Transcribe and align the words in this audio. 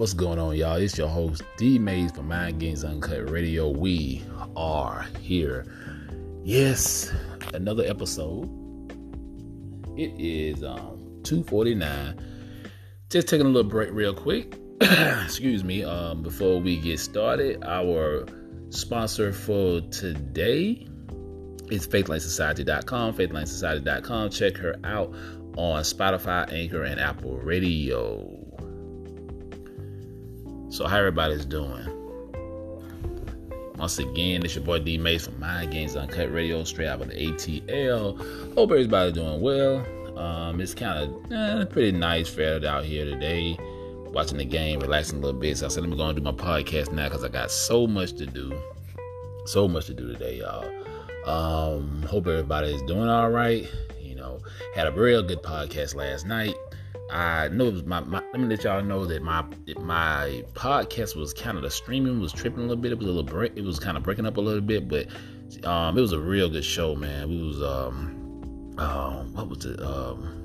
What's 0.00 0.14
going 0.14 0.38
on, 0.38 0.56
y'all? 0.56 0.76
It's 0.76 0.96
your 0.96 1.08
host, 1.08 1.42
D 1.58 1.78
Mayes 1.78 2.10
from 2.10 2.28
Mind 2.28 2.58
Games 2.58 2.84
Uncut 2.84 3.28
Radio. 3.28 3.68
We 3.68 4.24
are 4.56 5.06
here. 5.20 5.66
Yes, 6.42 7.12
another 7.52 7.84
episode. 7.84 8.48
It 9.98 10.18
is 10.18 10.64
um 10.64 11.20
249. 11.24 12.18
Just 13.10 13.28
taking 13.28 13.44
a 13.44 13.50
little 13.50 13.70
break 13.70 13.90
real 13.92 14.14
quick. 14.14 14.58
Excuse 14.80 15.64
me. 15.64 15.84
Um, 15.84 16.22
before 16.22 16.58
we 16.62 16.78
get 16.78 16.98
started, 16.98 17.62
our 17.62 18.24
sponsor 18.70 19.34
for 19.34 19.82
today 19.82 20.88
is 21.70 21.86
faithlinesociety.com. 21.86 23.16
Faithlinesociety.com. 23.16 24.30
Check 24.30 24.56
her 24.56 24.76
out 24.82 25.14
on 25.58 25.82
Spotify, 25.82 26.50
Anchor, 26.50 26.84
and 26.84 26.98
Apple 26.98 27.36
Radio. 27.36 28.39
So 30.70 30.86
how 30.86 30.98
everybody's 30.98 31.44
doing? 31.44 31.84
Once 33.76 33.98
again, 33.98 34.44
it's 34.44 34.54
your 34.54 34.62
boy 34.62 34.78
D 34.78 34.98
Mayes 34.98 35.24
from 35.24 35.40
Mind 35.40 35.72
Games 35.72 35.96
Uncut 35.96 36.32
Radio, 36.32 36.62
straight 36.62 36.86
out 36.86 37.00
of 37.00 37.08
the 37.08 37.14
ATL. 37.14 38.54
Hope 38.54 38.70
everybody's 38.70 39.14
doing 39.14 39.40
well. 39.40 39.84
Um, 40.16 40.60
it's 40.60 40.72
kind 40.72 41.02
of 41.02 41.32
eh, 41.32 41.64
pretty 41.64 41.90
nice 41.90 42.28
fair 42.28 42.64
out 42.64 42.84
here 42.84 43.04
today. 43.04 43.58
Watching 44.12 44.38
the 44.38 44.44
game, 44.44 44.78
relaxing 44.78 45.18
a 45.18 45.22
little 45.22 45.40
bit. 45.40 45.58
So 45.58 45.66
I 45.66 45.70
said, 45.70 45.82
let 45.82 45.90
me 45.90 45.96
go 45.96 46.04
and 46.04 46.16
do 46.16 46.22
my 46.22 46.30
podcast 46.30 46.92
now 46.92 47.08
because 47.08 47.24
I 47.24 47.28
got 47.28 47.50
so 47.50 47.88
much 47.88 48.12
to 48.14 48.26
do. 48.26 48.56
So 49.46 49.66
much 49.66 49.86
to 49.86 49.94
do 49.94 50.12
today, 50.12 50.38
y'all. 50.38 50.70
Um, 51.26 52.02
hope 52.02 52.28
everybody 52.28 52.72
is 52.72 52.82
doing 52.82 53.08
all 53.08 53.30
right. 53.30 53.68
You 54.00 54.14
know, 54.14 54.38
had 54.76 54.86
a 54.86 54.92
real 54.92 55.22
good 55.24 55.42
podcast 55.42 55.96
last 55.96 56.26
night. 56.26 56.54
I 57.12 57.48
know 57.48 57.68
it 57.68 57.86
my, 57.86 58.00
my, 58.00 58.22
let 58.32 58.40
me 58.40 58.46
let 58.46 58.64
y'all 58.64 58.82
know 58.82 59.04
that 59.06 59.22
my 59.22 59.44
my 59.78 60.44
podcast 60.54 61.16
was 61.16 61.34
kind 61.34 61.56
of 61.56 61.62
the 61.62 61.70
streaming 61.70 62.20
was 62.20 62.32
tripping 62.32 62.60
a 62.60 62.62
little 62.62 62.76
bit. 62.76 62.92
It 62.92 62.98
was 62.98 63.06
a 63.06 63.10
little 63.10 63.22
break. 63.22 63.52
It 63.56 63.64
was 63.64 63.80
kind 63.80 63.96
of 63.96 64.02
breaking 64.02 64.26
up 64.26 64.36
a 64.36 64.40
little 64.40 64.60
bit, 64.60 64.88
but 64.88 65.06
um, 65.64 65.98
it 65.98 66.00
was 66.00 66.12
a 66.12 66.20
real 66.20 66.48
good 66.48 66.64
show, 66.64 66.94
man. 66.94 67.28
We 67.28 67.42
was 67.42 67.60
um, 67.62 68.74
um 68.78 69.32
what 69.34 69.48
was 69.48 69.64
it 69.64 69.80
um. 69.82 70.36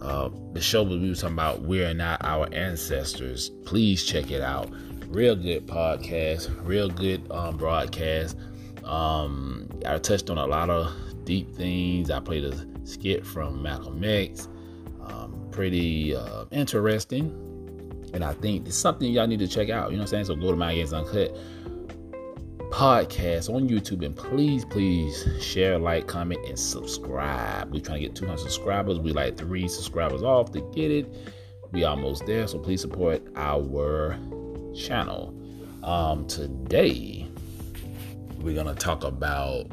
Uh, 0.00 0.30
the 0.52 0.60
show 0.60 0.82
we 0.82 1.08
were 1.08 1.14
talking 1.14 1.34
about 1.34 1.62
we're 1.62 1.94
not 1.94 2.20
our 2.24 2.52
ancestors. 2.52 3.50
Please 3.64 4.04
check 4.04 4.32
it 4.32 4.42
out. 4.42 4.68
Real 5.06 5.36
good 5.36 5.66
podcast, 5.66 6.50
real 6.66 6.88
good 6.88 7.30
um, 7.30 7.56
broadcast. 7.56 8.36
Um, 8.84 9.68
I 9.86 9.98
touched 9.98 10.28
on 10.28 10.38
a 10.38 10.46
lot 10.46 10.70
of 10.70 10.92
deep 11.24 11.54
things. 11.54 12.10
I 12.10 12.18
played 12.18 12.44
a 12.44 12.66
skit 12.84 13.24
from 13.24 13.62
Malcolm 13.62 14.02
X 14.02 14.48
pretty 15.52 16.16
uh, 16.16 16.46
interesting. 16.50 17.30
And 18.14 18.24
I 18.24 18.34
think 18.34 18.66
it's 18.66 18.76
something 18.76 19.10
y'all 19.10 19.26
need 19.26 19.38
to 19.38 19.48
check 19.48 19.70
out. 19.70 19.90
You 19.90 19.96
know 19.96 20.02
what 20.02 20.12
I'm 20.12 20.24
saying? 20.24 20.24
So 20.26 20.36
go 20.36 20.50
to 20.50 20.56
Mind 20.56 20.76
Games 20.76 20.92
Uncut 20.92 21.36
podcast 22.70 23.54
on 23.54 23.68
YouTube 23.68 24.04
and 24.04 24.16
please, 24.16 24.64
please 24.64 25.28
share, 25.40 25.78
like, 25.78 26.06
comment, 26.06 26.40
and 26.48 26.58
subscribe. 26.58 27.70
We're 27.70 27.80
trying 27.80 28.00
to 28.00 28.08
get 28.08 28.16
200 28.16 28.38
subscribers. 28.38 28.98
We 28.98 29.12
like 29.12 29.36
three 29.36 29.68
subscribers 29.68 30.22
off 30.22 30.52
to 30.52 30.62
get 30.74 30.90
it. 30.90 31.14
We 31.72 31.84
almost 31.84 32.24
there, 32.24 32.46
so 32.46 32.58
please 32.58 32.80
support 32.80 33.22
our 33.36 34.18
channel. 34.74 35.34
Um, 35.82 36.26
today 36.26 37.28
we're 38.40 38.54
gonna 38.54 38.74
talk 38.74 39.04
about 39.04 39.66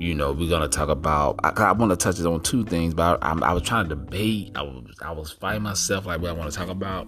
you 0.00 0.14
know, 0.14 0.32
we're 0.32 0.48
gonna 0.48 0.66
talk 0.66 0.88
about. 0.88 1.38
I, 1.44 1.50
I 1.50 1.72
want 1.72 1.90
to 1.90 1.96
touch 1.96 2.18
on 2.20 2.42
two 2.42 2.64
things, 2.64 2.94
but 2.94 3.22
I, 3.22 3.32
I, 3.32 3.52
was 3.52 3.62
trying 3.62 3.86
to 3.90 3.94
debate. 3.94 4.50
I 4.54 4.62
was 4.62 4.86
I 5.02 5.12
was 5.12 5.30
fighting 5.30 5.62
myself 5.62 6.06
like 6.06 6.22
what 6.22 6.30
I 6.30 6.32
want 6.32 6.50
to 6.50 6.56
talk 6.56 6.70
about, 6.70 7.06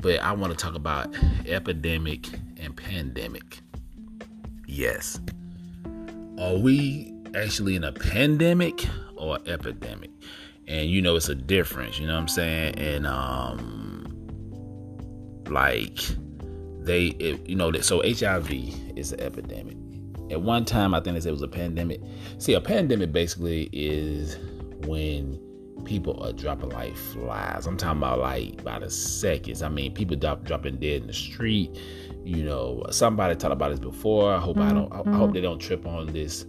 but 0.00 0.18
I 0.20 0.32
want 0.32 0.50
to 0.50 0.56
talk 0.56 0.74
about 0.74 1.14
epidemic 1.46 2.26
and 2.56 2.74
pandemic. 2.74 3.60
Yes, 4.66 5.20
are 6.38 6.56
we 6.56 7.12
actually 7.34 7.76
in 7.76 7.84
a 7.84 7.92
pandemic 7.92 8.86
or 9.16 9.38
epidemic? 9.46 10.10
And 10.66 10.88
you 10.88 11.02
know, 11.02 11.16
it's 11.16 11.28
a 11.28 11.34
difference. 11.34 11.98
You 11.98 12.06
know 12.06 12.14
what 12.14 12.20
I'm 12.20 12.28
saying? 12.28 12.78
And 12.78 13.06
um, 13.06 14.06
like 15.50 15.98
they, 16.80 17.08
it, 17.08 17.46
you 17.46 17.56
know, 17.56 17.70
so 17.80 18.00
HIV 18.00 18.50
is 18.96 19.12
an 19.12 19.20
epidemic 19.20 19.76
at 20.30 20.42
one 20.42 20.64
time, 20.64 20.94
I 20.94 21.00
think 21.00 21.14
they 21.14 21.20
said 21.20 21.30
it 21.30 21.32
was 21.32 21.42
a 21.42 21.48
pandemic. 21.48 22.00
See, 22.38 22.54
a 22.54 22.60
pandemic 22.60 23.12
basically 23.12 23.68
is 23.72 24.36
when 24.86 25.40
people 25.84 26.22
are 26.22 26.32
dropping 26.32 26.70
like 26.70 26.96
flies. 26.96 27.66
I'm 27.66 27.76
talking 27.76 27.98
about 27.98 28.18
like 28.18 28.62
by 28.64 28.78
the 28.78 28.90
seconds. 28.90 29.62
I 29.62 29.68
mean, 29.68 29.94
people 29.94 30.16
drop, 30.16 30.44
dropping 30.44 30.76
dead 30.76 31.02
in 31.02 31.06
the 31.06 31.12
street. 31.12 31.78
You 32.24 32.42
know, 32.42 32.84
somebody 32.90 33.36
talked 33.36 33.52
about 33.52 33.70
this 33.70 33.78
before. 33.78 34.34
I 34.34 34.38
hope 34.38 34.56
mm-hmm. 34.56 34.68
I 34.68 34.72
don't. 34.72 34.92
I, 34.92 35.10
I 35.10 35.16
hope 35.16 35.32
they 35.32 35.40
don't 35.40 35.60
trip 35.60 35.86
on 35.86 36.06
this 36.12 36.44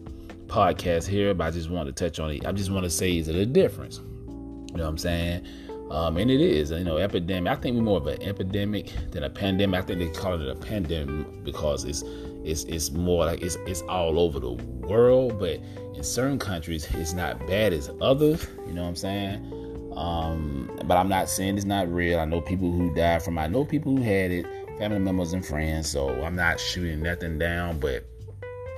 podcast 0.47 1.07
here. 1.07 1.33
But 1.33 1.47
I 1.47 1.51
just 1.51 1.69
want 1.69 1.87
to 1.87 1.93
touch 1.93 2.19
on 2.19 2.31
it. 2.31 2.45
I 2.45 2.51
just 2.51 2.71
want 2.71 2.83
to 2.83 2.89
say, 2.89 3.17
is 3.17 3.27
it 3.27 3.35
a 3.35 3.45
difference? 3.45 3.99
You 4.27 4.77
know 4.77 4.83
what 4.83 4.89
I'm 4.89 4.97
saying? 4.97 5.47
Um, 5.91 6.17
and 6.17 6.29
it 6.29 6.41
is, 6.41 6.71
you 6.71 6.83
know, 6.83 6.97
epidemic. 6.97 7.51
I 7.51 7.55
think 7.55 7.77
we're 7.77 7.83
more 7.83 7.97
of 7.97 8.07
an 8.07 8.21
epidemic 8.21 8.91
than 9.11 9.23
a 9.23 9.29
pandemic. 9.29 9.79
I 9.79 9.83
think 9.83 9.99
they 9.99 10.19
call 10.19 10.39
it 10.39 10.49
a 10.49 10.55
pandemic 10.55 11.45
because 11.45 11.85
it's 11.85 12.03
it's 12.47 12.63
it's 12.63 12.91
more 12.91 13.25
like 13.25 13.41
it's 13.41 13.57
it's 13.67 13.81
all 13.83 14.19
over 14.19 14.39
the 14.39 14.51
world, 14.51 15.39
but 15.39 15.59
in 15.93 16.03
certain 16.03 16.39
countries 16.39 16.87
it's 16.93 17.13
not 17.13 17.45
bad 17.45 17.73
as 17.73 17.91
others. 18.01 18.47
You 18.65 18.73
know 18.73 18.83
what 18.83 18.89
I'm 18.89 18.95
saying? 18.95 19.91
Um, 19.95 20.69
but 20.85 20.95
I'm 20.95 21.09
not 21.09 21.27
saying 21.27 21.57
it's 21.57 21.65
not 21.65 21.91
real. 21.91 22.19
I 22.19 22.25
know 22.25 22.39
people 22.39 22.71
who 22.71 22.93
died 22.93 23.23
from. 23.23 23.37
I 23.37 23.47
know 23.47 23.65
people 23.65 23.97
who 23.97 24.03
had 24.03 24.31
it, 24.31 24.45
family 24.77 24.99
members 24.99 25.33
and 25.33 25.45
friends. 25.45 25.89
So 25.89 26.09
I'm 26.23 26.35
not 26.35 26.59
shooting 26.59 27.01
nothing 27.01 27.37
down, 27.37 27.79
but 27.79 28.05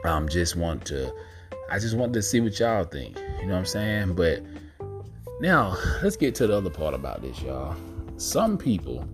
um, 0.06 0.28
just 0.28 0.56
want 0.56 0.85
to. 0.85 1.13
I 1.69 1.78
just 1.78 1.96
want 1.96 2.13
to 2.13 2.22
see 2.22 2.40
what 2.40 2.59
y'all 2.59 2.85
think. 2.85 3.18
You 3.40 3.46
know 3.46 3.53
what 3.53 3.59
I'm 3.59 3.66
saying? 3.66 4.13
But 4.16 4.44
now 5.41 5.78
let's 6.02 6.16
get 6.16 6.35
to 6.35 6.47
the 6.47 6.58
other 6.58 6.69
part 6.69 6.94
about 6.94 7.22
this, 7.22 7.40
y'all. 7.41 7.75
Some 8.18 8.58
people 8.58 9.08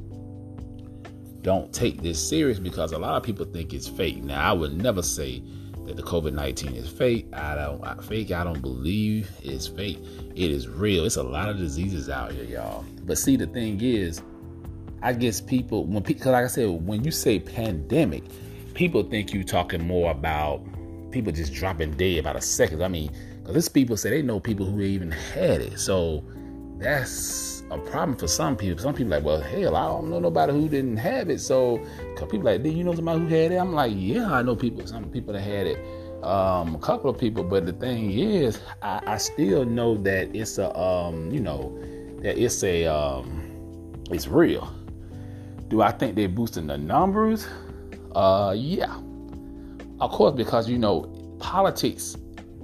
don't 1.45 1.71
take 1.71 2.01
this 2.01 2.27
serious 2.27 2.57
because 2.57 2.91
a 2.91 2.97
lot 2.97 3.15
of 3.15 3.21
people 3.21 3.45
think 3.45 3.71
it's 3.71 3.87
fake. 3.87 4.23
Now, 4.23 4.49
I 4.49 4.51
would 4.51 4.81
never 4.81 5.03
say 5.03 5.43
that 5.85 5.95
the 5.95 6.01
COVID 6.01 6.33
19 6.33 6.73
is 6.73 6.89
fake. 6.89 7.27
I 7.33 7.53
don't 7.53 7.83
I, 7.83 7.95
fake. 8.01 8.31
I 8.31 8.43
don't 8.43 8.63
believe 8.63 9.29
it's 9.43 9.67
fake. 9.67 9.99
It 10.35 10.49
is 10.49 10.67
real. 10.67 11.05
It's 11.05 11.17
a 11.17 11.23
lot 11.23 11.49
of 11.49 11.59
diseases 11.59 12.09
out 12.09 12.31
here, 12.31 12.45
y'all. 12.45 12.83
But 13.03 13.19
see, 13.19 13.35
the 13.35 13.45
thing 13.45 13.79
is, 13.79 14.23
I 15.03 15.13
guess 15.13 15.39
people 15.39 15.85
when 15.85 16.01
because 16.01 16.31
like 16.31 16.45
I 16.45 16.47
said, 16.47 16.67
when 16.67 17.03
you 17.03 17.11
say 17.11 17.37
pandemic, 17.37 18.23
people 18.73 19.03
think 19.03 19.31
you 19.31 19.43
talking 19.43 19.85
more 19.85 20.09
about 20.09 20.65
people 21.11 21.31
just 21.31 21.53
dropping 21.53 21.91
dead 21.91 22.17
about 22.17 22.37
a 22.37 22.41
second. 22.41 22.83
I 22.83 22.87
mean, 22.87 23.11
because 23.37 23.53
this 23.53 23.69
people 23.69 23.97
say 23.97 24.09
they 24.09 24.23
know 24.23 24.39
people 24.39 24.65
who 24.65 24.81
even 24.81 25.11
had 25.11 25.61
it. 25.61 25.79
So 25.79 26.23
that's 26.79 27.54
a 27.71 27.77
problem 27.77 28.17
for 28.17 28.27
some 28.27 28.55
people. 28.55 28.81
Some 28.81 28.93
people 28.93 29.11
like, 29.11 29.23
well, 29.23 29.41
hell, 29.41 29.75
I 29.75 29.87
don't 29.87 30.09
know 30.09 30.19
nobody 30.19 30.53
who 30.53 30.69
didn't 30.69 30.97
have 30.97 31.29
it. 31.29 31.39
So, 31.39 31.83
people 32.15 32.43
like, 32.43 32.63
did 32.63 32.73
you 32.73 32.83
know 32.83 32.93
somebody 32.93 33.19
who 33.19 33.27
had 33.27 33.51
it? 33.51 33.55
I'm 33.55 33.73
like, 33.73 33.93
yeah, 33.95 34.31
I 34.31 34.41
know 34.41 34.55
people. 34.55 34.85
Some 34.85 35.05
people 35.05 35.33
that 35.33 35.41
had 35.41 35.67
it. 35.67 35.77
Um, 36.23 36.73
a 36.75 36.79
couple 36.79 37.09
of 37.09 37.19
people, 37.19 37.43
but 37.43 37.65
the 37.67 37.73
thing 37.73 38.11
is, 38.11 38.59
I, 38.81 39.01
I 39.05 39.17
still 39.17 39.63
know 39.63 39.95
that 39.97 40.35
it's 40.35 40.57
a, 40.57 40.75
um, 40.75 41.29
you 41.29 41.39
know, 41.39 41.77
that 42.21 42.41
it's 42.41 42.63
a, 42.63 42.85
um, 42.85 43.93
it's 44.09 44.27
real. 44.27 44.73
Do 45.67 45.81
I 45.81 45.91
think 45.91 46.15
they're 46.15 46.29
boosting 46.29 46.67
the 46.67 46.77
numbers? 46.77 47.47
Uh, 48.15 48.55
yeah, 48.57 48.99
of 49.99 50.11
course, 50.11 50.35
because 50.35 50.69
you 50.69 50.77
know, 50.77 51.03
politics. 51.39 52.17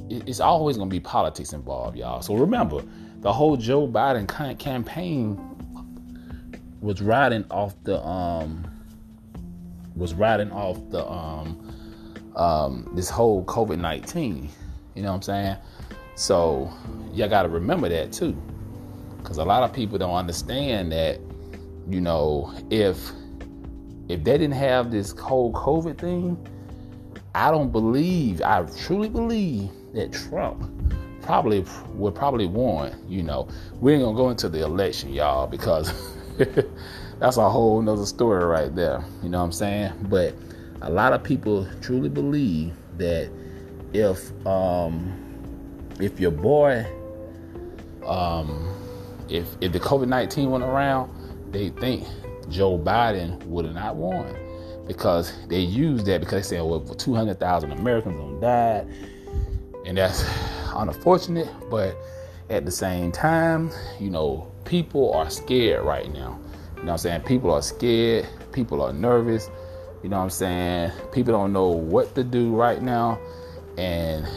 It's 0.10 0.42
always 0.42 0.78
gonna 0.78 0.90
be 0.90 1.00
politics 1.00 1.54
involved, 1.54 1.98
y'all. 1.98 2.22
So 2.22 2.36
remember, 2.36 2.84
the 3.22 3.32
whole 3.32 3.56
Joe 3.56 3.88
Biden 3.88 4.28
campaign 4.58 5.40
was 6.82 7.02
riding 7.02 7.46
off 7.52 7.76
the 7.84 8.04
um 8.04 8.66
was 9.96 10.14
riding 10.14 10.52
off 10.52 10.80
the 10.90 11.08
um 11.08 11.74
um 12.36 12.92
this 12.96 13.10
whole 13.10 13.46
COVID 13.46 13.80
nineteen. 13.80 14.50
You 14.96 15.04
know 15.04 15.10
what 15.10 15.16
I'm 15.16 15.22
saying? 15.22 15.58
So 16.16 16.72
y'all 17.14 17.30
got 17.30 17.44
to 17.44 17.50
remember 17.50 17.88
that 17.90 18.12
too, 18.12 18.36
because 19.18 19.38
a 19.38 19.46
lot 19.46 19.64
of 19.64 19.74
people 19.74 19.98
don't 19.98 20.16
understand 20.16 20.92
that. 20.92 21.20
You 21.90 22.02
know, 22.02 22.54
if 22.70 23.12
if 24.08 24.24
they 24.24 24.38
didn't 24.38 24.52
have 24.52 24.92
this 24.92 25.12
whole 25.12 25.54
COVID 25.54 25.98
thing, 25.98 26.38
I 27.34 27.50
don't 27.52 27.72
believe, 27.72 28.42
I 28.42 28.64
truly 28.84 29.10
believe 29.10 29.70
that 29.94 30.12
Trump 30.12 30.81
probably 31.22 31.66
would 31.94 32.16
probably 32.16 32.46
won. 32.46 32.96
You 33.08 33.24
know, 33.24 33.48
we 33.80 33.94
ain't 33.94 34.04
gonna 34.04 34.16
go 34.16 34.30
into 34.30 34.50
the 34.50 34.64
election, 34.64 35.14
y'all, 35.14 35.48
because 35.48 35.94
that's 37.20 37.38
a 37.38 37.50
whole 37.50 37.82
nother 37.82 38.06
story 38.06 38.46
right 38.46 38.74
there. 38.76 39.04
You 39.24 39.30
know 39.30 39.40
what 39.40 39.46
I'm 39.46 39.52
saying? 39.52 39.94
But 40.04 40.36
a 40.82 40.90
lot 40.90 41.14
of 41.14 41.24
people 41.24 41.68
truly 41.82 42.10
believe 42.10 42.74
that 42.98 43.30
if 43.94 44.32
um, 44.46 45.14
if 46.00 46.20
your 46.20 46.32
boy 46.32 46.86
um, 48.06 48.74
if 49.30 49.48
if 49.62 49.72
the 49.72 49.80
COVID 49.80 50.08
nineteen 50.08 50.50
went 50.50 50.64
around, 50.64 51.12
they 51.52 51.70
think 51.70 52.08
Joe 52.50 52.78
Biden 52.78 53.44
would 53.46 53.66
have 53.66 53.76
not 53.76 53.96
won 53.96 54.36
because 54.88 55.34
they 55.48 55.60
use 55.60 56.04
that 56.04 56.20
because 56.20 56.50
they 56.50 56.58
say, 56.58 56.62
well, 56.62 56.82
200,000 56.82 57.72
Americans 57.72 58.42
died. 58.42 58.88
And 59.86 59.98
that's 59.98 60.24
unfortunate, 60.76 61.50
but 61.70 61.96
at 62.50 62.66
the 62.66 62.72
same 62.72 63.12
time, 63.12 63.72
you 64.00 64.10
know, 64.10 64.52
people 64.66 65.14
are 65.14 65.30
scared 65.30 65.86
right 65.86 66.12
now. 66.12 66.40
You 66.78 66.84
know 66.84 66.88
what 66.88 66.92
I'm 66.92 66.98
saying? 66.98 67.22
People 67.22 67.52
are 67.52 67.62
scared, 67.62 68.28
people 68.52 68.82
are 68.82 68.94
nervous. 68.94 69.50
You 70.04 70.10
know 70.10 70.18
what 70.18 70.24
I'm 70.24 70.30
saying? 70.32 70.92
People 71.12 71.34
don't 71.34 71.54
know 71.54 71.68
what 71.68 72.16
to 72.16 72.24
do 72.24 72.56
right 72.56 72.82
now. 72.82 73.20
And 73.78 74.28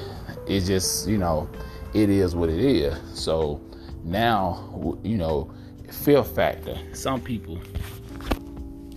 it's 0.46 0.66
just, 0.66 1.08
you 1.08 1.16
know, 1.16 1.48
it 1.94 2.10
is 2.10 2.36
what 2.36 2.50
it 2.50 2.58
is. 2.60 2.94
So 3.18 3.62
now, 4.02 4.98
you 5.02 5.16
know, 5.16 5.50
fear 5.90 6.22
factor. 6.22 6.76
Some 6.92 7.20
people 7.20 7.58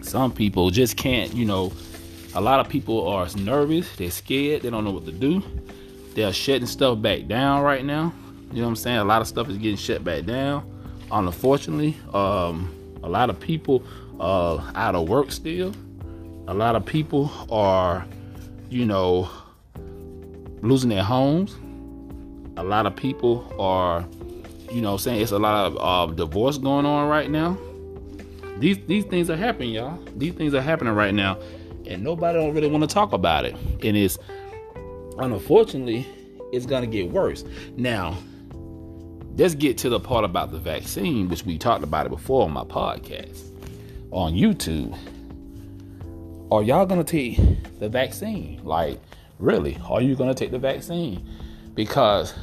some 0.02 0.32
people 0.32 0.70
just 0.70 0.96
can't, 0.96 1.34
you 1.34 1.46
know, 1.46 1.74
a 2.34 2.40
lot 2.40 2.62
of 2.62 2.70
people 2.70 3.08
are 3.10 3.28
nervous, 3.36 3.94
they're 3.98 4.10
scared, 4.10 4.62
they 4.62 4.70
don't 4.70 4.86
know 4.86 4.92
what 4.92 5.06
to 5.06 5.12
do. 5.12 5.44
They're 6.18 6.34
shutting 6.34 6.66
stuff 6.66 7.00
back 7.00 7.28
down 7.28 7.62
right 7.62 7.86
now. 7.86 8.12
You 8.52 8.56
know 8.56 8.64
what 8.64 8.70
I'm 8.70 8.76
saying? 8.76 8.98
A 8.98 9.04
lot 9.04 9.22
of 9.22 9.28
stuff 9.28 9.50
is 9.50 9.58
getting 9.60 9.78
shut 9.78 10.04
back 10.04 10.26
down. 10.26 10.68
Unfortunately, 11.12 11.96
um, 12.12 12.74
a 13.04 13.08
lot 13.08 13.30
of 13.30 13.40
people 13.40 13.84
are 14.20 14.60
out 14.74 14.96
of 14.96 15.08
work 15.08 15.32
still. 15.32 15.76
A 16.48 16.56
lot 16.56 16.76
of 16.76 16.84
people 16.84 17.32
are, 17.52 18.04
you 18.72 18.84
know, 18.84 19.30
losing 20.64 20.90
their 20.90 21.04
homes. 21.04 21.56
A 22.58 22.64
lot 22.64 22.88
of 22.88 22.96
people 22.96 23.54
are, 23.60 24.04
you 24.72 24.82
know, 24.82 24.98
saying 24.98 25.22
it's 25.22 25.34
a 25.34 25.38
lot 25.38 25.68
of 25.68 25.78
uh, 25.80 26.12
divorce 26.16 26.58
going 26.58 26.88
on 26.88 27.08
right 27.08 27.30
now. 27.30 27.60
These 28.58 28.80
these 28.88 29.06
things 29.06 29.30
are 29.30 29.38
happening, 29.38 29.70
y'all. 29.70 30.00
These 30.16 30.34
things 30.34 30.56
are 30.56 30.62
happening 30.62 30.96
right 30.96 31.14
now, 31.14 31.38
and 31.86 32.04
nobody 32.04 32.40
don't 32.40 32.56
really 32.56 32.72
want 32.72 32.90
to 32.90 32.92
talk 32.92 33.14
about 33.14 33.46
it. 33.46 33.56
And 33.84 33.96
it's 33.96 34.18
unfortunately, 35.20 36.08
it's 36.52 36.66
gonna 36.66 36.88
get 36.88 37.10
worse. 37.10 37.44
Now, 37.76 38.18
let's 39.38 39.56
get 39.56 39.78
to 39.80 39.90
the 39.90 40.00
part 40.00 40.26
about 40.26 40.52
the 40.52 40.60
vaccine, 40.60 41.30
which 41.30 41.44
we 41.44 41.58
talked 41.58 41.84
about 41.84 42.06
it 42.06 42.10
before 42.10 42.44
on 42.44 42.52
my 42.52 42.64
podcast 42.64 43.44
on 44.12 44.34
YouTube. 44.34 44.98
Are 46.52 46.64
y'all 46.64 46.86
gonna 46.86 47.04
take 47.04 47.38
the 47.80 47.90
vaccine? 47.90 48.62
Like, 48.64 49.00
really? 49.40 49.78
Are 49.90 50.02
you 50.02 50.16
gonna 50.16 50.34
take 50.34 50.52
the 50.52 50.60
vaccine? 50.60 51.28
Because 51.76 52.34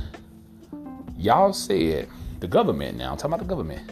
y'all 1.17 1.53
said 1.53 2.09
the 2.41 2.47
government 2.47 2.99
now, 2.99 3.13
I'm 3.13 3.17
talking 3.17 3.33
about 3.33 3.41
the 3.41 3.49
government 3.49 3.91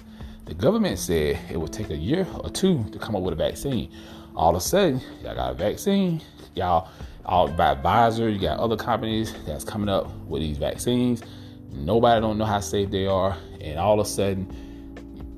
the 0.52 0.55
government 0.55 0.99
said 0.99 1.38
it 1.50 1.56
would 1.56 1.73
take 1.73 1.90
a 1.90 1.96
year 1.96 2.26
or 2.40 2.50
two 2.50 2.85
to 2.93 2.99
come 2.99 3.14
up 3.14 3.23
with 3.23 3.32
a 3.32 3.37
vaccine. 3.37 3.90
All 4.35 4.50
of 4.50 4.56
a 4.56 4.61
sudden, 4.61 5.00
y'all 5.23 5.35
got 5.35 5.52
a 5.52 5.55
vaccine. 5.55 6.20
Y'all, 6.55 6.88
all 7.25 7.49
by 7.49 7.75
Pfizer, 7.75 8.33
you 8.33 8.39
got 8.39 8.59
other 8.59 8.77
companies 8.77 9.35
that's 9.47 9.65
coming 9.65 9.89
up 9.89 10.15
with 10.27 10.43
these 10.43 10.59
vaccines. 10.59 11.23
Nobody 11.71 12.21
don't 12.21 12.39
know 12.39 12.45
how 12.45 12.61
safe 12.61 12.91
they 12.91 13.07
are, 13.07 13.37
and 13.61 13.79
all 13.79 13.99
of 13.99 14.07
a 14.07 14.09
sudden, 14.09 14.47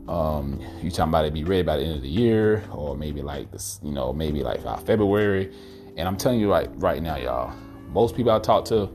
um, 0.08 0.60
you 0.82 0.90
talking 0.90 1.10
about 1.10 1.24
it 1.24 1.32
be 1.32 1.44
ready 1.44 1.62
by 1.62 1.76
the 1.76 1.84
end 1.84 1.96
of 1.96 2.02
the 2.02 2.08
year, 2.08 2.64
or 2.72 2.96
maybe 2.96 3.22
like 3.22 3.50
this, 3.52 3.80
you 3.82 3.92
know, 3.92 4.12
maybe 4.12 4.42
like 4.42 4.60
February. 4.84 5.52
And 5.96 6.08
I'm 6.08 6.16
telling 6.16 6.40
you 6.40 6.50
right 6.50 6.68
right 6.76 7.02
now, 7.02 7.16
y'all, 7.16 7.54
most 7.88 8.16
people 8.16 8.32
I 8.32 8.40
talk 8.40 8.64
to, 8.66 8.90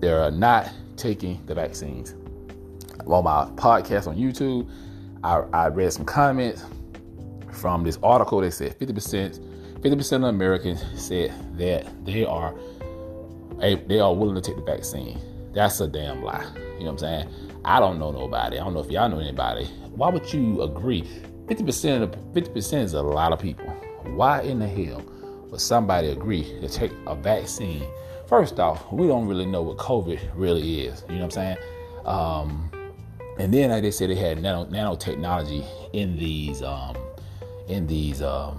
they're 0.00 0.30
not 0.30 0.70
taking 0.96 1.44
the 1.46 1.54
vaccines 1.54 2.14
on 3.06 3.24
my 3.24 3.46
podcast 3.56 4.06
on 4.06 4.16
YouTube, 4.16 4.68
I, 5.24 5.42
I 5.52 5.68
read 5.68 5.92
some 5.92 6.04
comments 6.04 6.64
from 7.50 7.84
this 7.84 7.98
article. 8.02 8.40
They 8.40 8.50
said 8.50 8.78
50%, 8.78 9.40
50% 9.82 10.16
of 10.16 10.22
Americans 10.24 10.84
said 10.94 11.32
that 11.58 12.04
they 12.04 12.24
are 12.24 12.54
they 13.58 14.00
are 14.00 14.14
willing 14.14 14.34
to 14.34 14.40
take 14.40 14.56
the 14.56 14.62
vaccine. 14.62 15.20
That's 15.52 15.80
a 15.80 15.86
damn 15.86 16.22
lie. 16.22 16.44
You 16.78 16.86
know 16.86 16.86
what 16.86 16.90
I'm 16.90 16.98
saying? 16.98 17.28
I 17.64 17.78
don't 17.78 17.98
know 17.98 18.10
nobody. 18.10 18.58
I 18.58 18.64
don't 18.64 18.74
know 18.74 18.80
if 18.80 18.90
y'all 18.90 19.08
know 19.08 19.18
anybody. 19.18 19.66
Why 19.94 20.08
would 20.08 20.32
you 20.32 20.62
agree? 20.62 21.02
50% 21.46 22.02
of 22.02 22.10
50% 22.32 22.82
is 22.82 22.94
a 22.94 23.02
lot 23.02 23.32
of 23.32 23.38
people. 23.38 23.66
Why 24.14 24.42
in 24.42 24.58
the 24.58 24.68
hell 24.68 25.02
would 25.50 25.60
somebody 25.60 26.08
agree 26.08 26.44
to 26.60 26.68
take 26.68 26.92
a 27.06 27.14
vaccine? 27.14 27.86
First 28.26 28.58
off, 28.58 28.90
we 28.92 29.06
don't 29.06 29.26
really 29.26 29.46
know 29.46 29.62
what 29.62 29.78
COVID 29.78 30.18
really 30.34 30.86
is. 30.86 31.04
You 31.08 31.16
know 31.16 31.26
what 31.26 31.36
I'm 31.36 31.56
saying? 31.56 31.56
Um, 32.04 32.70
and 33.38 33.52
then 33.52 33.70
like 33.70 33.82
they 33.82 33.90
said 33.90 34.10
they 34.10 34.14
had 34.14 34.40
nano, 34.40 34.66
nanotechnology 34.66 35.64
in 35.92 36.16
these 36.16 36.62
um, 36.62 36.96
in 37.68 37.86
these 37.86 38.22
um, 38.22 38.58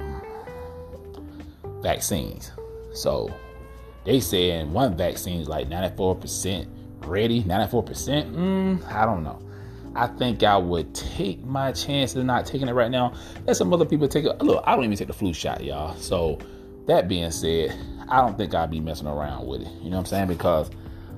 vaccines. 1.84 2.52
So 2.94 3.32
they 4.06 4.20
saying 4.20 4.74
one 4.74 4.98
vaccine 4.98 5.40
is 5.40 5.48
like 5.48 5.70
94% 5.70 6.68
ready, 7.06 7.44
94%. 7.44 8.34
Mm, 8.34 8.92
I 8.92 9.06
don't 9.06 9.24
know. 9.24 9.40
I 9.96 10.08
think 10.08 10.42
I 10.42 10.58
would 10.58 10.96
take 10.96 11.44
my 11.44 11.72
chances 11.72 12.16
of 12.16 12.26
not 12.26 12.48
taking 12.48 12.68
it 12.68 12.74
right 12.74 12.90
now. 12.90 13.14
Let 13.46 13.56
some 13.58 13.72
other 13.72 13.86
people 13.86 14.08
take 14.08 14.26
it. 14.26 14.42
Look, 14.42 14.64
I 14.66 14.76
don't 14.76 14.86
even 14.86 14.98
take 14.98 15.08
the 15.08 15.14
flu 15.14 15.34
shot, 15.34 15.64
y'all. 15.64 15.96
So 15.98 16.40
that 16.88 17.08
being 17.08 17.30
said, 17.30 17.78
I 18.10 18.18
don't 18.18 18.36
think 18.36 18.56
I'd 18.56 18.72
be 18.72 18.80
messing 18.80 19.08
around 19.08 19.46
with 19.46 19.62
it. 19.62 19.68
You 19.84 19.92
know 19.92 19.98
what 19.98 20.00
I'm 20.00 20.06
saying? 20.06 20.28
Because 20.30 20.72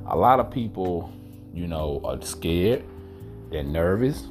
a 0.07 0.17
lot 0.17 0.41
of 0.41 0.51
people, 0.51 1.13
you 1.53 1.67
know, 1.67 2.01
are 2.03 2.21
scared 2.21 2.83
they're 3.51 3.63
nervous. 3.63 4.27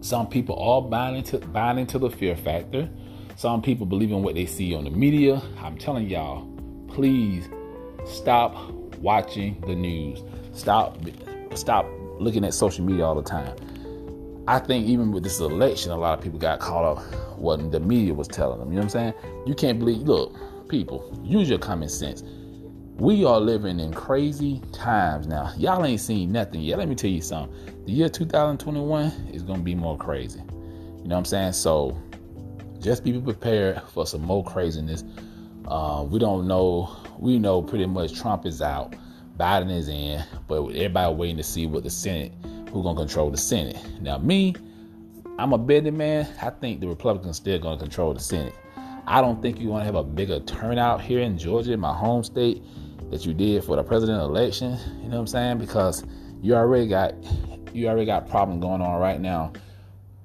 Some 0.00 0.26
people 0.28 0.56
are 0.58 0.82
buying 0.82 1.16
into 1.16 1.38
buying 1.38 1.78
into 1.78 1.98
the 1.98 2.10
fear 2.10 2.36
factor. 2.36 2.88
Some 3.36 3.62
people 3.62 3.86
believe 3.86 4.10
in 4.10 4.22
what 4.22 4.34
they 4.34 4.46
see 4.46 4.74
on 4.74 4.84
the 4.84 4.90
media. 4.90 5.40
I'm 5.58 5.78
telling 5.78 6.08
y'all, 6.08 6.46
please 6.88 7.48
stop 8.04 8.70
watching 9.00 9.60
the 9.66 9.74
news. 9.74 10.22
Stop 10.52 10.98
stop 11.54 11.86
looking 12.18 12.44
at 12.44 12.54
social 12.54 12.84
media 12.84 13.04
all 13.04 13.14
the 13.14 13.22
time. 13.22 13.56
I 14.46 14.58
think 14.58 14.86
even 14.86 15.12
with 15.12 15.22
this 15.22 15.40
election, 15.40 15.92
a 15.92 15.96
lot 15.96 16.18
of 16.18 16.24
people 16.24 16.38
got 16.38 16.60
caught 16.60 16.84
up 16.84 16.98
what 17.38 17.70
the 17.70 17.80
media 17.80 18.14
was 18.14 18.28
telling 18.28 18.58
them. 18.58 18.68
You 18.68 18.80
know 18.80 18.86
what 18.86 18.94
I'm 18.96 19.12
saying? 19.12 19.14
You 19.46 19.54
can't 19.54 19.78
believe. 19.78 19.98
Look, 19.98 20.68
people, 20.68 21.18
use 21.22 21.48
your 21.48 21.58
common 21.58 21.88
sense. 21.88 22.22
We 22.96 23.24
are 23.24 23.40
living 23.40 23.80
in 23.80 23.94
crazy 23.94 24.60
times 24.72 25.26
now. 25.26 25.52
Y'all 25.56 25.84
ain't 25.84 26.00
seen 26.00 26.32
nothing 26.32 26.60
yet. 26.60 26.78
Let 26.78 26.88
me 26.88 26.94
tell 26.94 27.10
you 27.10 27.22
something. 27.22 27.54
The 27.86 27.92
year 27.92 28.08
2021 28.08 29.06
is 29.32 29.42
to 29.42 29.54
be 29.56 29.74
more 29.74 29.96
crazy. 29.96 30.40
You 30.40 30.44
know 31.08 31.14
what 31.14 31.18
I'm 31.18 31.24
saying? 31.24 31.52
So 31.52 31.96
just 32.80 33.04
be 33.04 33.18
prepared 33.20 33.82
for 33.92 34.06
some 34.06 34.22
more 34.22 34.42
craziness. 34.44 35.04
Uh, 35.66 36.04
we 36.08 36.18
don't 36.18 36.48
know. 36.48 36.96
We 37.18 37.38
know 37.38 37.62
pretty 37.62 37.86
much 37.86 38.18
Trump 38.18 38.46
is 38.46 38.62
out, 38.62 38.94
Biden 39.36 39.70
is 39.70 39.88
in, 39.88 40.24
but 40.48 40.64
everybody 40.68 41.14
waiting 41.14 41.36
to 41.36 41.42
see 41.42 41.66
what 41.66 41.84
the 41.84 41.90
Senate, 41.90 42.32
who's 42.72 42.82
gonna 42.82 42.98
control 42.98 43.30
the 43.30 43.36
Senate. 43.36 43.76
Now, 44.00 44.18
me, 44.18 44.54
I'm 45.38 45.52
a 45.52 45.58
betting 45.58 45.96
man. 45.96 46.26
I 46.42 46.50
think 46.50 46.80
the 46.80 46.88
Republicans 46.88 47.36
still 47.36 47.58
gonna 47.58 47.78
control 47.78 48.14
the 48.14 48.20
Senate. 48.20 48.54
I 49.06 49.20
don't 49.20 49.42
think 49.42 49.60
you're 49.60 49.72
gonna 49.72 49.84
have 49.84 49.94
a 49.94 50.04
bigger 50.04 50.40
turnout 50.40 51.00
here 51.00 51.20
in 51.20 51.36
Georgia, 51.36 51.76
my 51.76 51.94
home 51.94 52.24
state, 52.24 52.62
that 53.10 53.26
you 53.26 53.34
did 53.34 53.64
for 53.64 53.76
the 53.76 53.82
president 53.82 54.22
election. 54.22 54.78
You 55.02 55.08
know 55.08 55.16
what 55.16 55.20
I'm 55.20 55.26
saying? 55.26 55.58
Because 55.58 56.04
you 56.40 56.54
already 56.54 56.88
got 56.88 57.14
you 57.74 57.88
already 57.88 58.06
got 58.06 58.28
problem 58.28 58.60
going 58.60 58.80
on 58.80 59.00
right 59.00 59.20
now 59.20 59.52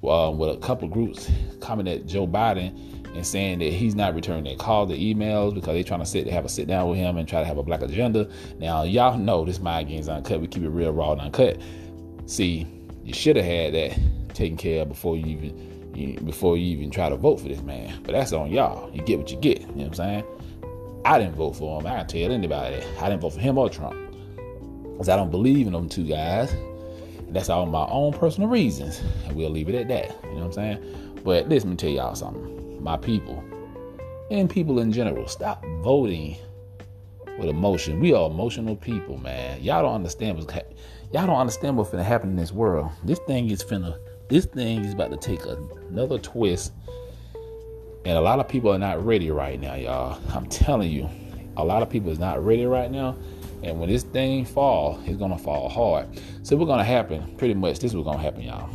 uh, 0.10 0.32
with 0.32 0.50
a 0.50 0.58
couple 0.58 0.88
groups 0.88 1.30
coming 1.62 1.88
at 1.88 2.06
Joe 2.06 2.28
Biden 2.28 2.78
and 3.16 3.26
saying 3.26 3.60
that 3.60 3.72
he's 3.72 3.96
not 3.96 4.14
returning 4.14 4.44
their 4.44 4.58
calls, 4.58 4.90
their 4.90 4.98
emails 4.98 5.54
because 5.54 5.74
they're 5.74 5.84
trying 5.84 6.02
to 6.02 6.06
sit, 6.06 6.28
have 6.28 6.46
a 6.46 6.50
sit 6.50 6.68
down 6.68 6.90
with 6.90 6.98
him 6.98 7.18
and 7.18 7.28
try 7.28 7.40
to 7.40 7.46
have 7.46 7.58
a 7.58 7.64
black 7.64 7.82
agenda. 7.82 8.30
Now 8.60 8.84
y'all 8.84 9.18
know 9.18 9.46
this 9.46 9.60
mind 9.60 9.88
game's 9.88 10.10
uncut. 10.10 10.42
We 10.42 10.48
keep 10.48 10.64
it 10.64 10.70
real 10.70 10.92
raw 10.92 11.14
and 11.14 11.22
uncut. 11.22 11.62
See, 12.26 12.68
you 13.04 13.14
should 13.14 13.36
have 13.36 13.46
had 13.46 13.74
that 13.74 13.98
taken 14.34 14.58
care 14.58 14.82
of 14.82 14.90
before 14.90 15.16
you 15.16 15.26
even 15.26 16.26
before 16.26 16.58
you 16.58 16.66
even 16.78 16.92
try 16.92 17.08
to 17.08 17.16
vote 17.16 17.40
for 17.40 17.48
this 17.48 17.62
man. 17.62 18.02
But 18.04 18.14
that's 18.14 18.34
on 18.34 18.52
y'all. 18.52 18.92
You 18.94 19.02
get 19.02 19.18
what 19.18 19.32
you 19.32 19.38
get. 19.38 19.62
You 19.62 19.68
know 19.68 19.74
what 19.74 19.88
I'm 19.88 19.94
saying? 19.94 20.24
I 21.06 21.20
didn't 21.20 21.36
vote 21.36 21.54
for 21.54 21.80
him. 21.80 21.88
I 21.88 22.00
can 22.00 22.08
tell 22.08 22.32
anybody 22.32 22.78
that. 22.78 23.02
I 23.02 23.10
didn't 23.10 23.22
vote 23.22 23.34
for 23.34 23.40
him 23.40 23.58
or 23.58 23.70
Trump. 23.70 23.96
Because 24.92 25.08
I 25.08 25.16
don't 25.16 25.32
believe 25.32 25.68
in 25.68 25.74
them 25.74 25.88
two 25.88 26.04
guys. 26.04 26.54
That's 27.30 27.50
all 27.50 27.66
my 27.66 27.86
own 27.88 28.14
personal 28.14 28.50
reasons. 28.50 29.02
We'll 29.32 29.50
leave 29.50 29.70
it 29.70 29.76
at 29.76 29.88
that. 29.90 30.24
You 30.24 30.30
know 30.32 30.36
what 30.36 30.46
I'm 30.46 30.54
saying? 30.54 31.22
But 31.24 31.50
let 31.50 31.66
me 31.66 31.76
tell 31.76 31.90
y'all 31.90 32.16
something. 32.16 32.84
My 32.84 32.98
people 32.98 33.44
and 34.32 34.50
people 34.50 34.80
in 34.80 34.92
general, 34.92 35.28
stop 35.28 35.64
voting 35.82 36.38
with 37.38 37.50
emotion. 37.50 38.00
We 38.00 38.14
are 38.14 38.30
emotional 38.30 38.76
people, 38.76 39.18
man. 39.18 39.62
Y'all 39.62 39.82
don't 39.82 39.96
understand 39.96 40.38
what's 40.38 40.52
ha- 40.52 40.62
y'all 41.12 41.28
don't 41.28 41.38
understand 41.38 41.78
what's 41.78 41.92
gonna 41.92 42.04
happen 42.04 42.30
in 42.30 42.36
this 42.36 42.52
world. 42.52 42.90
This 43.04 43.20
thing 43.28 43.50
is 43.50 43.64
finna 43.64 43.98
this 44.28 44.46
thing 44.46 44.84
is 44.84 44.94
about 44.94 45.12
to 45.12 45.18
take 45.18 45.42
another 45.46 46.18
twist 46.18 46.74
and 48.06 48.18
a 48.18 48.22
lot 48.22 48.40
of 48.40 48.48
people 48.48 48.72
are 48.72 48.78
not 48.78 49.04
ready 49.04 49.32
right 49.32 49.60
now, 49.60 49.74
y'all. 49.74 50.20
I'm 50.34 50.46
telling 50.48 50.92
you, 50.92 51.10
a 51.58 51.66
lot 51.66 51.82
of 51.82 51.90
people 51.90 52.12
is 52.12 52.20
not 52.20 52.44
ready 52.44 52.66
right 52.66 52.92
now. 52.92 53.18
And 53.64 53.80
when 53.80 53.90
this 53.90 54.04
thing 54.04 54.46
fall, 54.46 55.00
it's 55.06 55.18
gonna 55.18 55.38
fall 55.38 55.70
hard. 55.70 56.08
So 56.44 56.56
what's 56.56 56.68
gonna 56.68 56.84
happen? 56.84 57.36
Pretty 57.38 57.54
much, 57.54 57.80
this 57.80 57.92
is 57.92 57.96
what's 57.96 58.08
gonna 58.08 58.22
happen, 58.22 58.42
y'all. 58.42 58.70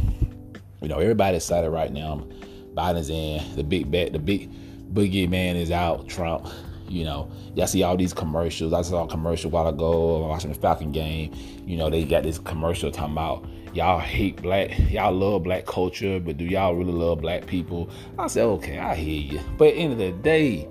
You 0.82 0.88
know, 0.88 0.98
everybody's 0.98 1.42
excited 1.42 1.70
right 1.70 1.92
now. 1.92 2.26
Biden's 2.74 3.10
in. 3.10 3.56
The 3.56 3.64
big 3.64 3.90
bet, 3.90 4.12
the 4.12 4.18
big 4.18 4.50
boogie 4.92 5.28
man 5.28 5.56
is 5.56 5.70
out. 5.70 6.08
Trump. 6.08 6.46
You 6.88 7.04
know, 7.04 7.30
y'all 7.54 7.68
see 7.68 7.84
all 7.84 7.96
these 7.96 8.12
commercials. 8.12 8.72
I 8.72 8.82
saw 8.82 9.04
a 9.04 9.08
commercial 9.08 9.48
a 9.48 9.52
while 9.52 9.68
ago. 9.68 10.26
watching 10.26 10.52
the 10.52 10.58
Falcon 10.58 10.90
game. 10.90 11.32
You 11.64 11.76
know, 11.76 11.88
they 11.88 12.04
got 12.04 12.24
this 12.24 12.38
commercial 12.38 12.90
talking 12.90 13.12
about 13.12 13.46
y'all 13.72 14.00
hate 14.00 14.40
black, 14.42 14.76
y'all 14.90 15.12
love 15.12 15.44
black 15.44 15.66
culture, 15.66 16.18
but 16.18 16.36
do 16.36 16.44
y'all 16.44 16.74
really 16.74 16.92
love 16.92 17.20
black 17.20 17.46
people? 17.46 17.88
I 18.18 18.26
said, 18.26 18.44
okay, 18.44 18.78
I 18.78 18.94
hear 18.94 19.20
you. 19.34 19.40
But 19.56 19.74
end 19.76 19.92
of 19.92 19.98
the 19.98 20.12
day, 20.12 20.68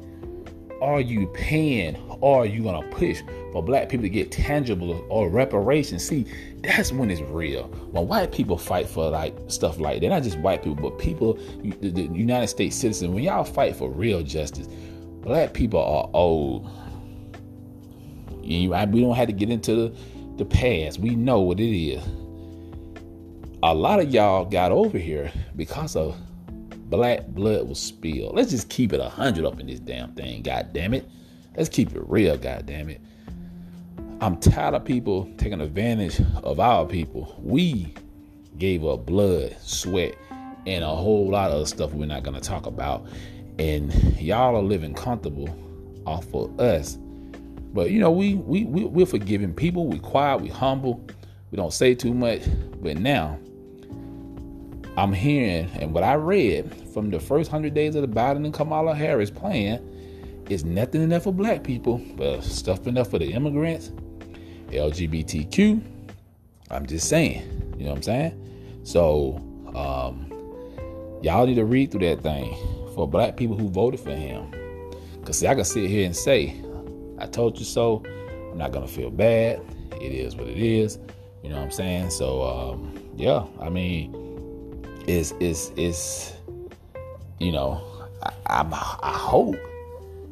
are 0.82 1.02
you 1.02 1.28
paying 1.28 1.96
or 2.22 2.44
are 2.44 2.46
you 2.46 2.64
gonna 2.64 2.88
push 2.90 3.22
for 3.52 3.64
black 3.64 3.90
people 3.90 4.04
to 4.04 4.10
get 4.10 4.32
tangible 4.32 5.06
or 5.10 5.30
reparations? 5.30 6.06
See, 6.06 6.26
that's 6.62 6.92
when 6.92 7.10
it's 7.10 7.22
real. 7.22 7.64
When 7.92 8.08
white 8.08 8.32
people 8.32 8.58
fight 8.58 8.88
for 8.88 9.10
like 9.10 9.36
stuff 9.48 9.80
like 9.80 10.02
that, 10.02 10.10
not 10.10 10.24
just 10.24 10.40
white 10.40 10.64
people, 10.64 10.90
but 10.90 11.00
people, 11.00 11.34
the, 11.64 11.90
the 11.90 12.04
United 12.04 12.48
States 12.48 12.76
citizens, 12.76 13.14
when 13.14 13.24
y'all 13.24 13.44
fight 13.44 13.76
for 13.76 13.90
real 13.90 14.24
justice, 14.24 14.68
black 15.22 15.54
people 15.54 15.80
are 15.80 16.10
old. 16.14 16.70
You, 18.42 18.70
we 18.70 19.02
don't 19.02 19.16
have 19.16 19.28
to 19.28 19.34
get 19.34 19.50
into 19.50 19.76
the, 19.76 19.96
the 20.38 20.46
past. 20.46 21.00
We 21.00 21.16
know 21.16 21.42
what 21.42 21.60
it 21.60 21.76
is. 21.76 22.04
A 23.62 23.74
lot 23.74 24.00
of 24.00 24.10
y'all 24.12 24.46
got 24.46 24.72
over 24.72 24.98
here 24.98 25.32
because 25.56 25.96
of 25.96 26.18
black 26.90 27.28
blood 27.28 27.68
was 27.68 27.80
spilled. 27.80 28.36
Let's 28.36 28.52
just 28.52 28.70
keep 28.70 28.94
it 28.94 29.00
a 29.00 29.10
hundred 29.10 29.46
up 29.46 29.60
in 29.60 29.68
this 29.68 29.80
damn 29.80 30.14
thing. 30.14 30.42
God 30.42 30.74
damn 30.74 30.94
it. 30.94 31.08
Let's 31.56 31.70
keep 31.70 31.96
it 31.96 32.02
real. 32.08 32.38
God 32.38 32.66
damn 32.66 32.90
it. 32.90 33.02
I'm 34.22 34.38
tired 34.38 34.74
of 34.74 34.84
people 34.84 35.32
taking 35.38 35.62
advantage 35.62 36.20
of 36.44 36.60
our 36.60 36.86
people. 36.86 37.36
We 37.40 37.94
gave 38.58 38.84
up 38.84 39.06
blood, 39.06 39.56
sweat, 39.62 40.16
and 40.66 40.84
a 40.84 40.88
whole 40.88 41.30
lot 41.30 41.52
of 41.52 41.68
stuff 41.70 41.94
we're 41.94 42.06
not 42.06 42.24
gonna 42.24 42.42
talk 42.42 42.66
about. 42.66 43.06
And 43.60 43.94
y'all 44.20 44.56
are 44.56 44.62
living 44.62 44.94
comfortable 44.94 45.50
off 46.06 46.34
of 46.34 46.60
us. 46.60 46.98
But 47.74 47.92
you 47.92 48.00
know, 48.00 48.12
we 48.12 48.36
we, 48.36 48.66
we 48.66 48.84
we're 48.86 49.06
forgiving 49.06 49.54
people, 49.54 49.88
we 49.88 50.00
quiet, 50.00 50.42
we 50.42 50.50
humble, 50.50 51.06
we 51.52 51.56
don't 51.56 51.74
say 51.74 51.94
too 51.96 52.14
much. 52.14 52.42
But 52.82 52.98
now 52.98 53.38
I'm 55.00 55.14
hearing 55.14 55.70
and 55.80 55.94
what 55.94 56.04
I 56.04 56.16
read 56.16 56.74
from 56.94 57.10
the 57.10 57.22
first 57.22 57.50
hundred 57.50 57.74
days 57.74 57.96
of 57.96 58.02
the 58.02 58.08
Biden 58.08 58.44
and 58.44 58.54
Kamala 58.54 58.94
Harris 58.94 59.32
plan 59.32 59.82
is 60.50 60.66
nothing 60.66 61.02
enough 61.02 61.24
for 61.24 61.32
black 61.32 61.64
people, 61.64 62.02
but 62.18 62.44
stuff 62.44 62.86
enough 62.86 63.10
for 63.10 63.18
the 63.18 63.32
immigrants 63.32 63.94
LGBTQ. 64.68 65.82
I'm 66.70 66.86
just 66.86 67.08
saying, 67.08 67.76
you 67.78 67.86
know 67.86 67.92
what 67.92 67.98
I'm 67.98 68.04
saying? 68.04 68.82
So, 68.84 69.38
um, 69.74 70.30
y'all 71.24 71.48
need 71.48 71.56
to 71.56 71.66
read 71.66 71.92
through 71.92 72.02
that 72.02 72.22
thing 72.22 72.54
for 72.94 73.08
black 73.08 73.38
people 73.38 73.56
who 73.56 73.70
voted 73.70 74.02
for 74.02 74.14
him. 74.14 74.52
Because, 75.22 75.40
see, 75.40 75.48
I 75.48 75.56
can 75.56 75.64
sit 75.64 75.90
here 75.90 76.06
and 76.06 76.16
say, 76.16 76.62
I 77.20 77.26
told 77.28 77.58
you 77.58 77.64
so. 77.64 78.04
I'm 78.52 78.58
not 78.58 78.74
going 78.74 78.86
to 78.86 78.92
feel 78.92 79.12
bad. 79.12 79.62
It 80.02 80.12
is 80.12 80.36
what 80.36 80.48
it 80.48 80.58
is. 80.58 81.00
You 81.42 81.50
know 81.52 81.56
what 81.56 81.64
I'm 81.64 81.72
saying? 81.72 82.10
So, 82.10 82.42
um, 82.42 82.94
yeah, 83.16 83.46
I 83.62 83.70
mean, 83.70 84.19
it's, 85.10 85.34
it's, 85.40 85.72
it's, 85.76 86.34
you 87.40 87.52
know, 87.52 87.82
I, 88.22 88.32
I, 88.46 88.98
I 89.02 89.18
hope, 89.18 89.56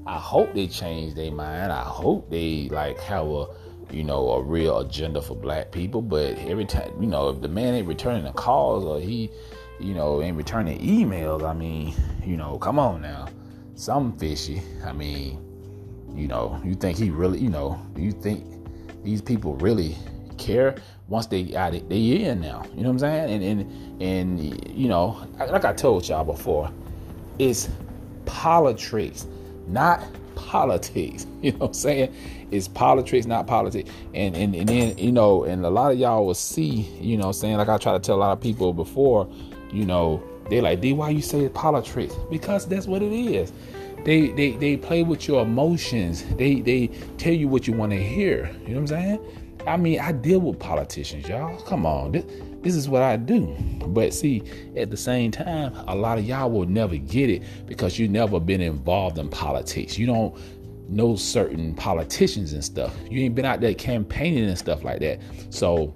I 0.05 0.17
hope 0.17 0.53
they 0.53 0.67
change 0.67 1.15
their 1.15 1.31
mind. 1.31 1.72
I 1.72 1.84
hope 1.84 2.29
they, 2.29 2.69
like, 2.69 3.00
have 3.00 3.25
a, 3.25 3.48
you 3.91 4.03
know, 4.03 4.29
a 4.31 4.41
real 4.41 4.79
agenda 4.79 5.22
for 5.22 5.36
black 5.36 5.72
people. 5.72 6.01
But 6.03 6.38
every 6.39 6.65
time, 6.65 6.91
you 7.01 7.07
know, 7.07 7.29
if 7.29 7.41
the 7.41 7.48
man 7.48 7.74
ain't 7.74 7.88
returning 7.88 8.25
the 8.25 8.31
calls 8.34 8.86
or 8.86 9.00
he, 9.00 9.31
you 9.79 9.96
know, 9.96 10.22
ain't 10.22 10.38
returning 10.38 10.79
emails, 10.79 11.43
I 11.43 11.53
mean, 11.53 11.96
you 12.24 12.38
know, 12.38 12.60
come 12.60 12.77
on 12.77 13.01
now. 13.01 13.27
Some 13.74 14.17
fishy. 14.17 14.62
I 14.86 14.91
mean, 14.91 15.43
you 16.15 16.27
know, 16.27 16.62
you 16.63 16.75
think 16.75 16.98
he 17.00 17.10
really, 17.10 17.39
you 17.39 17.50
know, 17.50 17.79
you 17.96 18.12
think 18.12 18.46
these 19.03 19.22
people 19.24 19.55
really 19.55 19.96
care 20.47 20.75
once 21.09 21.27
they 21.27 21.43
uh, 21.43 21.51
got 21.51 21.73
it, 21.73 21.89
they 21.89 22.23
in 22.23 22.41
now. 22.41 22.63
You 22.75 22.83
know 22.83 22.89
what 22.89 22.93
I'm 22.93 22.99
saying? 22.99 23.43
And 23.43 23.61
and 23.61 24.01
and 24.01 24.69
you 24.77 24.87
know, 24.87 25.27
like 25.37 25.65
I 25.65 25.73
told 25.73 26.07
y'all 26.07 26.23
before, 26.23 26.71
it's 27.37 27.69
politics, 28.25 29.27
not 29.67 30.03
politics. 30.35 31.25
You 31.39 31.51
know 31.51 31.59
what 31.59 31.67
I'm 31.67 31.73
saying? 31.75 32.15
It's 32.49 32.67
politics, 32.67 33.27
not 33.27 33.45
politics. 33.45 33.91
And 34.15 34.35
and, 34.35 34.55
and 34.55 34.67
then, 34.67 34.97
you 34.97 35.11
know, 35.11 35.43
and 35.43 35.63
a 35.63 35.69
lot 35.69 35.91
of 35.91 35.99
y'all 35.99 36.25
will 36.25 36.33
see, 36.33 36.89
you 36.99 37.15
know, 37.15 37.31
saying 37.31 37.57
like 37.57 37.69
I 37.69 37.77
try 37.77 37.93
to 37.93 37.99
tell 37.99 38.15
a 38.15 38.17
lot 38.17 38.31
of 38.31 38.41
people 38.41 38.73
before, 38.73 39.29
you 39.71 39.85
know, 39.85 40.21
they 40.49 40.59
like, 40.59 40.81
D, 40.81 40.93
why 40.93 41.11
you 41.11 41.21
say 41.21 41.47
politics? 41.49 42.15
Because 42.31 42.67
that's 42.67 42.87
what 42.87 43.03
it 43.03 43.13
is. 43.13 43.53
They 44.03 44.29
they 44.29 44.51
they 44.53 44.77
play 44.77 45.03
with 45.03 45.27
your 45.27 45.43
emotions. 45.43 46.23
They 46.37 46.61
they 46.61 46.87
tell 47.19 47.33
you 47.33 47.47
what 47.47 47.67
you 47.67 47.73
want 47.73 47.91
to 47.91 48.01
hear. 48.01 48.49
You 48.65 48.73
know 48.73 48.81
what 48.81 48.81
I'm 48.81 48.87
saying? 48.87 49.46
I 49.67 49.75
mean, 49.75 50.00
I 50.00 50.13
deal 50.13 50.39
with 50.39 50.59
politicians, 50.59 51.27
y'all. 51.27 51.59
Come 51.62 51.86
on. 51.86 52.13
This, 52.13 52.25
this 52.62 52.75
is 52.75 52.88
what 52.88 53.01
I 53.01 53.17
do. 53.17 53.55
But 53.88 54.13
see, 54.13 54.41
at 54.77 54.89
the 54.89 54.97
same 54.97 55.31
time, 55.31 55.74
a 55.88 55.95
lot 55.95 56.17
of 56.17 56.25
y'all 56.25 56.50
will 56.50 56.65
never 56.65 56.95
get 56.95 57.29
it 57.29 57.43
because 57.65 58.00
you 58.00 58.07
never 58.07 58.39
been 58.39 58.62
involved 58.62 59.17
in 59.17 59.29
politics. 59.29 59.97
You 59.97 60.07
don't 60.07 60.39
know 60.89 61.17
certain 61.17 61.75
politicians 61.75 62.53
and 62.53 62.63
stuff. 62.63 62.95
You 63.09 63.21
ain't 63.21 63.36
been 63.36 63.45
out 63.45 63.59
there 63.59 63.74
campaigning 63.74 64.45
and 64.45 64.57
stuff 64.57 64.83
like 64.83 65.01
that. 65.01 65.19
So 65.50 65.93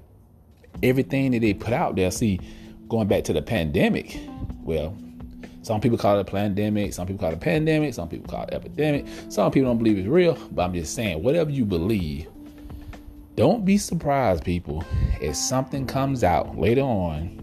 everything 0.84 1.32
that 1.32 1.40
they 1.40 1.54
put 1.54 1.74
out 1.74 1.96
there, 1.96 2.12
see, 2.12 2.40
going 2.90 3.08
back 3.08 3.24
to 3.26 3.34
the 3.34 3.42
pandemic, 3.42 4.20
well, 4.64 4.98
some 5.62 5.80
people 5.80 5.98
call 5.98 6.18
it 6.18 6.22
a 6.22 6.26
pandemic, 6.26 6.92
some 6.94 7.08
people 7.08 7.20
call 7.20 7.32
it 7.32 7.36
a 7.36 7.40
pandemic, 7.40 7.94
some 7.94 8.10
people 8.10 8.30
call 8.30 8.44
it 8.44 8.54
epidemic, 8.54 9.06
some 9.30 9.52
people 9.52 9.70
don't 9.70 9.78
believe 9.78 9.98
it's 9.98 10.08
real, 10.08 10.38
but 10.52 10.64
I'm 10.64 10.74
just 10.74 10.96
saying, 10.96 11.22
whatever 11.24 11.52
you 11.52 11.66
believe, 11.66 12.28
don't 13.36 13.64
be 13.66 13.78
surprised, 13.78 14.44
people, 14.44 14.84
if 15.22 15.36
something 15.36 15.86
comes 15.86 16.24
out 16.24 16.58
later 16.58 16.82
on 16.82 17.42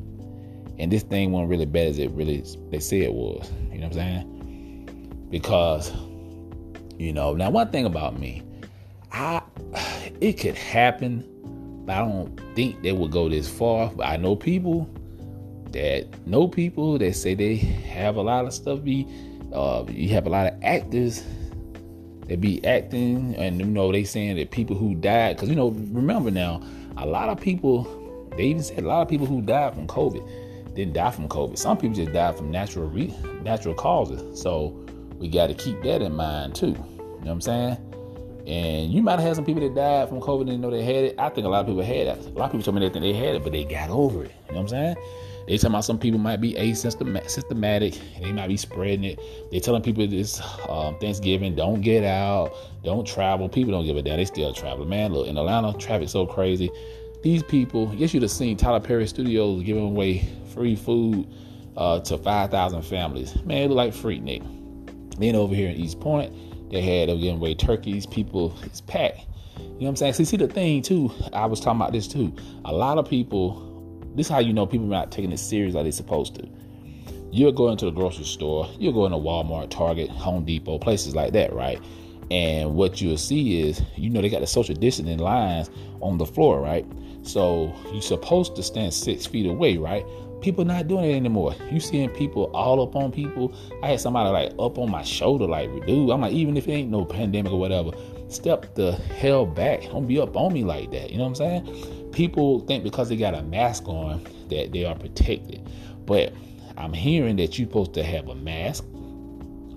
and 0.78 0.92
this 0.92 1.02
thing 1.02 1.32
wasn't 1.32 1.50
really 1.50 1.66
bad 1.66 1.88
as 1.88 1.98
it 1.98 2.10
really 2.12 2.44
they 2.70 2.78
say 2.78 3.00
it 3.00 3.12
was. 3.12 3.50
You 3.72 3.78
know 3.78 3.88
what 3.88 3.98
I'm 3.98 4.22
saying? 4.24 5.26
Because, 5.30 5.92
you 6.98 7.12
know, 7.12 7.34
now 7.34 7.50
one 7.50 7.70
thing 7.70 7.84
about 7.84 8.18
me, 8.18 8.42
I 9.12 9.42
it 10.20 10.34
could 10.34 10.56
happen, 10.56 11.24
but 11.84 11.96
I 11.96 11.98
don't 12.00 12.40
think 12.54 12.82
they 12.82 12.92
would 12.92 13.10
go 13.10 13.28
this 13.28 13.48
far. 13.48 13.90
But 13.90 14.06
I 14.06 14.16
know 14.16 14.36
people 14.36 14.88
that 15.72 16.06
know 16.26 16.48
people 16.48 16.98
that 16.98 17.14
say 17.14 17.34
they 17.34 17.56
have 17.56 18.16
a 18.16 18.22
lot 18.22 18.44
of 18.44 18.52
stuff 18.52 18.82
be 18.82 19.06
uh, 19.52 19.84
you 19.88 20.10
have 20.10 20.26
a 20.26 20.30
lot 20.30 20.46
of 20.46 20.62
actors 20.62 21.22
they 22.28 22.36
be 22.36 22.64
acting 22.64 23.34
and 23.36 23.58
you 23.58 23.66
know 23.66 23.90
they 23.90 24.04
saying 24.04 24.36
that 24.36 24.50
people 24.50 24.76
who 24.76 24.94
died 24.94 25.36
because 25.36 25.48
you 25.48 25.56
know 25.56 25.70
remember 25.70 26.30
now 26.30 26.62
a 26.98 27.06
lot 27.06 27.28
of 27.28 27.40
people 27.40 27.84
they 28.36 28.44
even 28.44 28.62
said 28.62 28.78
a 28.78 28.86
lot 28.86 29.02
of 29.02 29.08
people 29.08 29.26
who 29.26 29.42
died 29.42 29.74
from 29.74 29.86
covid 29.86 30.26
didn't 30.74 30.94
die 30.94 31.10
from 31.10 31.28
covid. 31.28 31.58
Some 31.58 31.76
people 31.76 31.96
just 31.96 32.12
died 32.12 32.36
from 32.36 32.52
natural 32.52 32.88
re- 32.88 33.12
natural 33.42 33.74
causes. 33.74 34.40
So 34.40 34.68
we 35.18 35.28
got 35.28 35.48
to 35.48 35.54
keep 35.54 35.82
that 35.82 36.02
in 36.02 36.14
mind 36.14 36.54
too. 36.54 36.66
You 36.66 36.74
know 36.74 37.14
what 37.20 37.30
i'm 37.32 37.40
saying 37.40 37.87
and 38.48 38.92
you 38.92 39.02
might 39.02 39.12
have 39.12 39.20
had 39.20 39.36
some 39.36 39.44
people 39.44 39.60
that 39.60 39.74
died 39.74 40.08
from 40.08 40.20
covid 40.20 40.40
and 40.40 40.50
didn't 40.50 40.60
know 40.62 40.70
they 40.70 40.82
had 40.82 41.04
it 41.04 41.14
i 41.18 41.28
think 41.28 41.46
a 41.46 41.50
lot 41.50 41.60
of 41.60 41.66
people 41.66 41.82
had 41.82 42.06
it 42.06 42.18
a 42.18 42.30
lot 42.30 42.46
of 42.46 42.52
people 42.52 42.62
told 42.62 42.74
me 42.74 42.80
they 42.80 42.92
think 42.92 43.02
they 43.02 43.12
had 43.12 43.36
it 43.36 43.42
but 43.44 43.52
they 43.52 43.64
got 43.64 43.90
over 43.90 44.24
it 44.24 44.32
you 44.48 44.54
know 44.54 44.62
what 44.62 44.62
i'm 44.62 44.68
saying 44.68 44.96
they 45.48 45.56
talking 45.56 45.70
about 45.70 45.84
some 45.86 45.98
people 45.98 46.20
might 46.20 46.42
be 46.42 46.52
asymptomatic. 46.52 47.98
They 48.20 48.32
might 48.32 48.48
be 48.48 48.58
spreading 48.58 49.04
it. 49.04 49.18
They 49.50 49.60
telling 49.60 49.80
people 49.80 50.06
this 50.06 50.42
um, 50.68 50.98
Thanksgiving, 50.98 51.54
don't 51.54 51.80
get 51.80 52.04
out, 52.04 52.54
don't 52.84 53.06
travel. 53.06 53.48
People 53.48 53.72
don't 53.72 53.86
give 53.86 53.96
a 53.96 54.02
damn. 54.02 54.18
They 54.18 54.26
still 54.26 54.52
travel. 54.52 54.84
Man, 54.84 55.14
look, 55.14 55.26
in 55.26 55.38
Atlanta, 55.38 55.72
traffic 55.78 56.10
so 56.10 56.26
crazy. 56.26 56.70
These 57.22 57.42
people, 57.44 57.90
yes, 57.96 58.12
you'd 58.12 58.24
have 58.24 58.30
seen 58.30 58.58
Tyler 58.58 58.78
Perry 58.78 59.06
Studios 59.06 59.62
giving 59.62 59.84
away 59.84 60.28
free 60.52 60.76
food 60.76 61.26
uh, 61.78 62.00
to 62.00 62.18
5,000 62.18 62.82
families. 62.82 63.42
Man, 63.46 63.62
it 63.62 63.68
look 63.68 63.76
like 63.76 63.94
Freaknik. 63.94 64.44
Then 65.18 65.34
over 65.34 65.54
here 65.54 65.70
in 65.70 65.76
East 65.76 65.98
Point, 65.98 66.30
they 66.70 66.82
had, 66.82 67.08
they 67.08 67.14
were 67.14 67.20
giving 67.20 67.36
away 67.36 67.54
turkeys. 67.54 68.06
People, 68.06 68.56
it's 68.62 68.80
packed. 68.80 69.20
You 69.58 69.64
know 69.64 69.74
what 69.78 69.88
I'm 69.88 69.96
saying? 69.96 70.12
See, 70.14 70.24
see 70.24 70.36
the 70.36 70.48
thing 70.48 70.82
too. 70.82 71.10
I 71.32 71.46
was 71.46 71.60
talking 71.60 71.80
about 71.80 71.92
this 71.92 72.06
too. 72.06 72.34
A 72.64 72.72
lot 72.72 72.98
of 72.98 73.08
people 73.08 73.68
this 74.18 74.26
is 74.26 74.32
how 74.32 74.40
you 74.40 74.52
know 74.52 74.66
people 74.66 74.86
are 74.86 74.90
not 74.90 75.12
taking 75.12 75.30
it 75.30 75.38
serious 75.38 75.74
like 75.74 75.84
they're 75.84 75.92
supposed 75.92 76.34
to. 76.34 76.48
You're 77.30 77.52
going 77.52 77.76
to 77.76 77.84
the 77.84 77.92
grocery 77.92 78.24
store, 78.24 78.68
you're 78.76 78.92
going 78.92 79.12
to 79.12 79.16
Walmart, 79.16 79.70
Target, 79.70 80.10
Home 80.10 80.44
Depot, 80.44 80.78
places 80.78 81.14
like 81.14 81.32
that, 81.34 81.52
right? 81.52 81.80
And 82.28 82.74
what 82.74 83.00
you'll 83.00 83.16
see 83.16 83.60
is, 83.60 83.80
you 83.96 84.10
know, 84.10 84.20
they 84.20 84.28
got 84.28 84.40
the 84.40 84.46
social 84.48 84.74
distancing 84.74 85.18
lines 85.18 85.70
on 86.00 86.18
the 86.18 86.26
floor, 86.26 86.60
right? 86.60 86.84
So 87.22 87.72
you're 87.92 88.02
supposed 88.02 88.56
to 88.56 88.62
stand 88.64 88.92
six 88.92 89.24
feet 89.24 89.46
away, 89.46 89.76
right? 89.76 90.04
People 90.40 90.64
not 90.64 90.88
doing 90.88 91.10
it 91.10 91.16
anymore. 91.16 91.54
You 91.70 91.80
seeing 91.80 92.10
people 92.10 92.44
all 92.54 92.80
up 92.82 92.94
on 92.94 93.10
people. 93.10 93.54
I 93.82 93.88
had 93.88 94.00
somebody 94.00 94.30
like 94.30 94.52
up 94.58 94.78
on 94.78 94.90
my 94.90 95.02
shoulder, 95.02 95.46
like, 95.46 95.70
dude, 95.86 96.10
I'm 96.10 96.20
like, 96.20 96.32
even 96.32 96.56
if 96.56 96.68
it 96.68 96.72
ain't 96.72 96.90
no 96.90 97.04
pandemic 97.04 97.52
or 97.52 97.58
whatever, 97.58 97.90
step 98.28 98.74
the 98.74 98.92
hell 98.92 99.46
back. 99.46 99.82
Don't 99.82 100.06
be 100.06 100.20
up 100.20 100.36
on 100.36 100.52
me 100.52 100.64
like 100.64 100.90
that. 100.92 101.10
You 101.10 101.18
know 101.18 101.24
what 101.24 101.40
I'm 101.40 101.64
saying? 101.66 101.98
people 102.18 102.58
think 102.66 102.82
because 102.82 103.08
they 103.08 103.16
got 103.16 103.32
a 103.32 103.42
mask 103.42 103.86
on 103.86 104.26
that 104.50 104.72
they 104.72 104.84
are 104.84 104.96
protected. 104.96 105.64
But 106.04 106.32
I'm 106.76 106.92
hearing 106.92 107.36
that 107.36 107.58
you're 107.58 107.68
supposed 107.68 107.94
to 107.94 108.02
have 108.02 108.28
a 108.28 108.34
mask. 108.34 108.84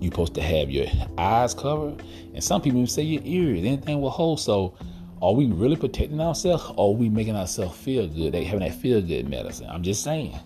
You're 0.00 0.10
supposed 0.10 0.34
to 0.34 0.42
have 0.42 0.68
your 0.68 0.86
eyes 1.18 1.54
covered. 1.54 2.02
And 2.34 2.42
some 2.42 2.60
people 2.60 2.80
even 2.80 2.88
say 2.88 3.02
your 3.02 3.22
ears, 3.24 3.60
anything 3.60 4.00
will 4.00 4.10
hold. 4.10 4.40
So 4.40 4.74
are 5.20 5.32
we 5.32 5.46
really 5.46 5.76
protecting 5.76 6.20
ourselves 6.20 6.64
or 6.76 6.92
are 6.92 6.96
we 6.96 7.08
making 7.08 7.36
ourselves 7.36 7.78
feel 7.78 8.08
good? 8.08 8.32
They 8.32 8.42
having 8.42 8.66
that 8.68 8.74
feel 8.74 9.00
good 9.00 9.28
medicine. 9.28 9.68
I'm 9.70 9.84
just 9.84 10.02
saying. 10.02 10.36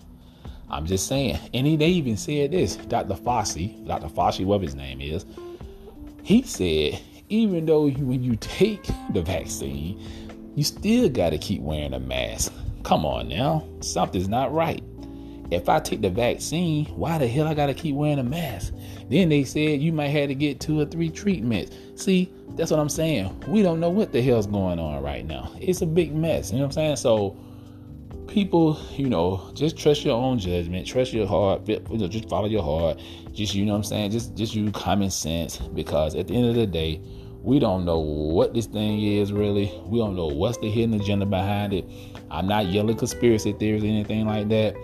I'm 0.69 0.85
just 0.85 1.07
saying. 1.07 1.39
And 1.53 1.65
he, 1.65 1.75
they 1.77 1.87
even 1.87 2.17
said 2.17 2.51
this, 2.51 2.75
Dr. 2.75 3.15
Fauci, 3.15 3.87
Dr. 3.87 4.07
Fauci, 4.07 4.45
whatever 4.45 4.65
his 4.65 4.75
name 4.75 5.01
is, 5.01 5.25
he 6.23 6.41
said, 6.43 6.99
even 7.29 7.65
though 7.65 7.87
you, 7.87 8.05
when 8.05 8.23
you 8.23 8.35
take 8.37 8.83
the 9.13 9.21
vaccine, 9.21 10.01
you 10.55 10.63
still 10.63 11.09
got 11.09 11.29
to 11.29 11.37
keep 11.37 11.61
wearing 11.61 11.93
a 11.93 11.99
mask. 11.99 12.53
Come 12.83 13.05
on 13.05 13.29
now, 13.29 13.67
something's 13.81 14.27
not 14.27 14.53
right. 14.53 14.83
If 15.49 15.69
I 15.69 15.79
take 15.79 16.01
the 16.01 16.09
vaccine, 16.09 16.85
why 16.87 17.17
the 17.17 17.27
hell 17.27 17.47
I 17.47 17.53
got 17.53 17.67
to 17.67 17.73
keep 17.73 17.95
wearing 17.95 18.19
a 18.19 18.23
mask? 18.23 18.73
Then 19.09 19.29
they 19.29 19.45
said 19.45 19.81
you 19.81 19.93
might 19.93 20.09
have 20.09 20.27
to 20.27 20.35
get 20.35 20.59
two 20.59 20.79
or 20.79 20.85
three 20.85 21.09
treatments. 21.09 21.75
See, 21.95 22.29
that's 22.49 22.71
what 22.71 22.79
I'm 22.79 22.89
saying. 22.89 23.43
We 23.47 23.61
don't 23.61 23.79
know 23.79 23.89
what 23.89 24.11
the 24.11 24.21
hell's 24.21 24.47
going 24.47 24.79
on 24.79 25.01
right 25.01 25.25
now. 25.25 25.53
It's 25.59 25.81
a 25.81 25.85
big 25.85 26.13
mess. 26.13 26.51
You 26.51 26.57
know 26.57 26.63
what 26.63 26.69
I'm 26.69 26.73
saying? 26.73 26.95
So 26.97 27.37
people, 28.27 28.79
you 28.91 29.09
know, 29.09 29.49
just 29.53 29.77
trust 29.77 30.03
your 30.03 30.15
own 30.15 30.39
judgment, 30.39 30.85
trust 30.85 31.13
your 31.13 31.27
heart, 31.27 31.67
you 31.67 31.79
know, 31.91 32.07
just 32.07 32.29
follow 32.29 32.47
your 32.47 32.63
heart. 32.63 32.99
Just 33.33 33.55
you 33.55 33.65
know 33.65 33.73
what 33.73 33.77
I'm 33.79 33.83
saying? 33.83 34.11
Just 34.11 34.35
just 34.35 34.55
use 34.55 34.71
common 34.73 35.09
sense 35.09 35.57
because 35.57 36.15
at 36.15 36.27
the 36.27 36.35
end 36.35 36.45
of 36.47 36.55
the 36.55 36.67
day, 36.67 37.01
we 37.41 37.59
don't 37.59 37.85
know 37.85 37.99
what 37.99 38.53
this 38.53 38.65
thing 38.65 39.01
is 39.01 39.31
really. 39.31 39.71
We 39.85 39.99
don't 39.99 40.15
know 40.15 40.27
what's 40.27 40.57
the 40.57 40.69
hidden 40.69 40.99
agenda 40.99 41.25
behind 41.25 41.73
it. 41.73 41.85
I'm 42.29 42.47
not 42.47 42.67
yelling 42.67 42.97
conspiracy 42.97 43.53
theories 43.53 43.83
or 43.83 43.87
anything 43.87 44.25
like 44.25 44.49
that. 44.49 44.75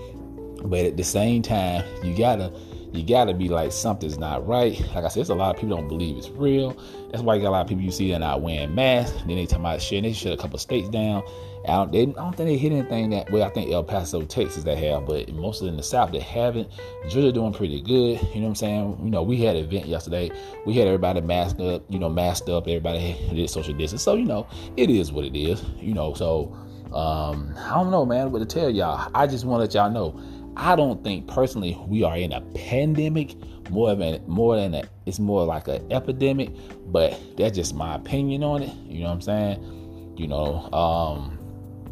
But 0.64 0.86
at 0.86 0.98
the 0.98 1.04
same 1.04 1.42
time, 1.42 1.84
you 2.04 2.16
gotta 2.18 2.54
you 2.94 3.04
gotta 3.04 3.34
be 3.34 3.50
like 3.50 3.72
something's 3.72 4.20
not 4.20 4.48
right. 4.48 4.80
Like 4.94 5.04
I 5.04 5.08
said, 5.08 5.28
a 5.30 5.34
lot 5.34 5.56
of 5.56 5.60
people 5.60 5.76
don't 5.76 5.88
believe 5.88 6.16
it's 6.16 6.30
real. 6.30 6.80
That's 7.12 7.24
why 7.24 7.36
you 7.36 7.42
got 7.42 7.50
a 7.50 7.52
lot 7.52 7.62
of 7.62 7.68
people 7.68 7.84
you 7.84 7.92
see 7.92 8.12
that 8.12 8.20
not 8.20 8.42
wearing 8.42 8.76
masks. 8.76 9.18
Then 9.26 9.36
they 9.36 9.46
talk 9.46 9.60
about 9.60 9.82
shit. 9.82 10.04
They 10.04 10.14
shut 10.14 10.34
a 10.34 10.38
couple 10.38 10.60
states 10.60 10.90
down. 10.90 11.24
I 11.66 11.76
don't, 11.76 11.92
they, 11.92 12.02
I 12.02 12.06
don't 12.06 12.36
think 12.36 12.50
they 12.50 12.58
hit 12.58 12.72
anything 12.72 13.10
that 13.12 13.32
well. 13.32 13.44
I 13.44 13.50
think 13.50 13.72
El 13.72 13.84
Paso, 13.84 14.24
Texas, 14.24 14.64
they 14.64 14.76
have, 14.76 15.06
but 15.06 15.34
mostly 15.34 15.70
in 15.70 15.78
the 15.78 15.84
South 15.84 16.12
they 16.12 16.20
haven't. 16.20 16.70
Georgia 17.10 17.32
doing 17.32 17.54
pretty 17.54 17.82
good. 17.82 18.22
You 18.34 18.42
know 18.42 18.42
what 18.42 18.48
I'm 18.50 18.56
saying? 18.56 19.00
You 19.04 19.10
know, 19.10 19.24
we 19.24 19.42
had 19.42 19.56
an 19.56 19.66
event 19.66 19.86
yesterday. 19.86 20.32
We 20.66 20.74
had 20.74 20.88
everybody 20.88 21.22
masked 21.22 21.62
up. 21.62 21.84
You 21.90 22.00
know, 22.00 22.10
masked 22.10 22.50
up. 22.50 22.68
Everybody 22.68 23.16
did 23.34 23.50
social 23.50 23.74
distance. 23.74 24.02
So 24.02 24.16
you 24.16 24.26
know, 24.26 24.48
it 24.78 24.90
is 24.90 25.12
what 25.12 25.26
it 25.26 25.38
is. 25.38 25.64
You 25.78 25.94
know, 25.94 26.14
so 26.14 26.54
um, 26.94 27.54
I 27.58 27.76
don't 27.76 27.92
know, 27.92 28.06
man. 28.06 28.32
What 28.32 28.40
to 28.40 28.46
tell 28.46 28.70
y'all? 28.70 29.10
I 29.16 29.28
just 29.28 29.46
want 29.46 29.60
to 29.60 29.64
let 29.64 29.74
y'all 29.74 29.92
know 29.92 30.20
I 30.56 30.76
don't 30.76 31.04
think 31.04 31.28
personally 31.28 31.80
we 31.88 32.04
are 32.04 32.16
in 32.16 32.32
a 32.32 32.42
pandemic 32.54 33.36
more 33.70 33.96
than 33.96 34.22
more 34.28 34.56
than 34.56 34.76
a, 34.76 34.84
it's 35.06 35.20
more 35.20 35.46
like 35.46 35.68
an 35.68 35.92
epidemic, 35.92 36.52
but 36.88 37.20
that's 37.38 37.56
just 37.56 37.74
my 37.74 37.96
opinion 37.96 38.44
on 38.44 38.62
it. 38.62 38.74
You 38.86 39.00
know 39.00 39.08
what 39.08 39.14
I'm 39.14 39.22
saying? 39.22 40.14
You 40.18 40.28
know, 40.28 40.72
um, 40.72 41.40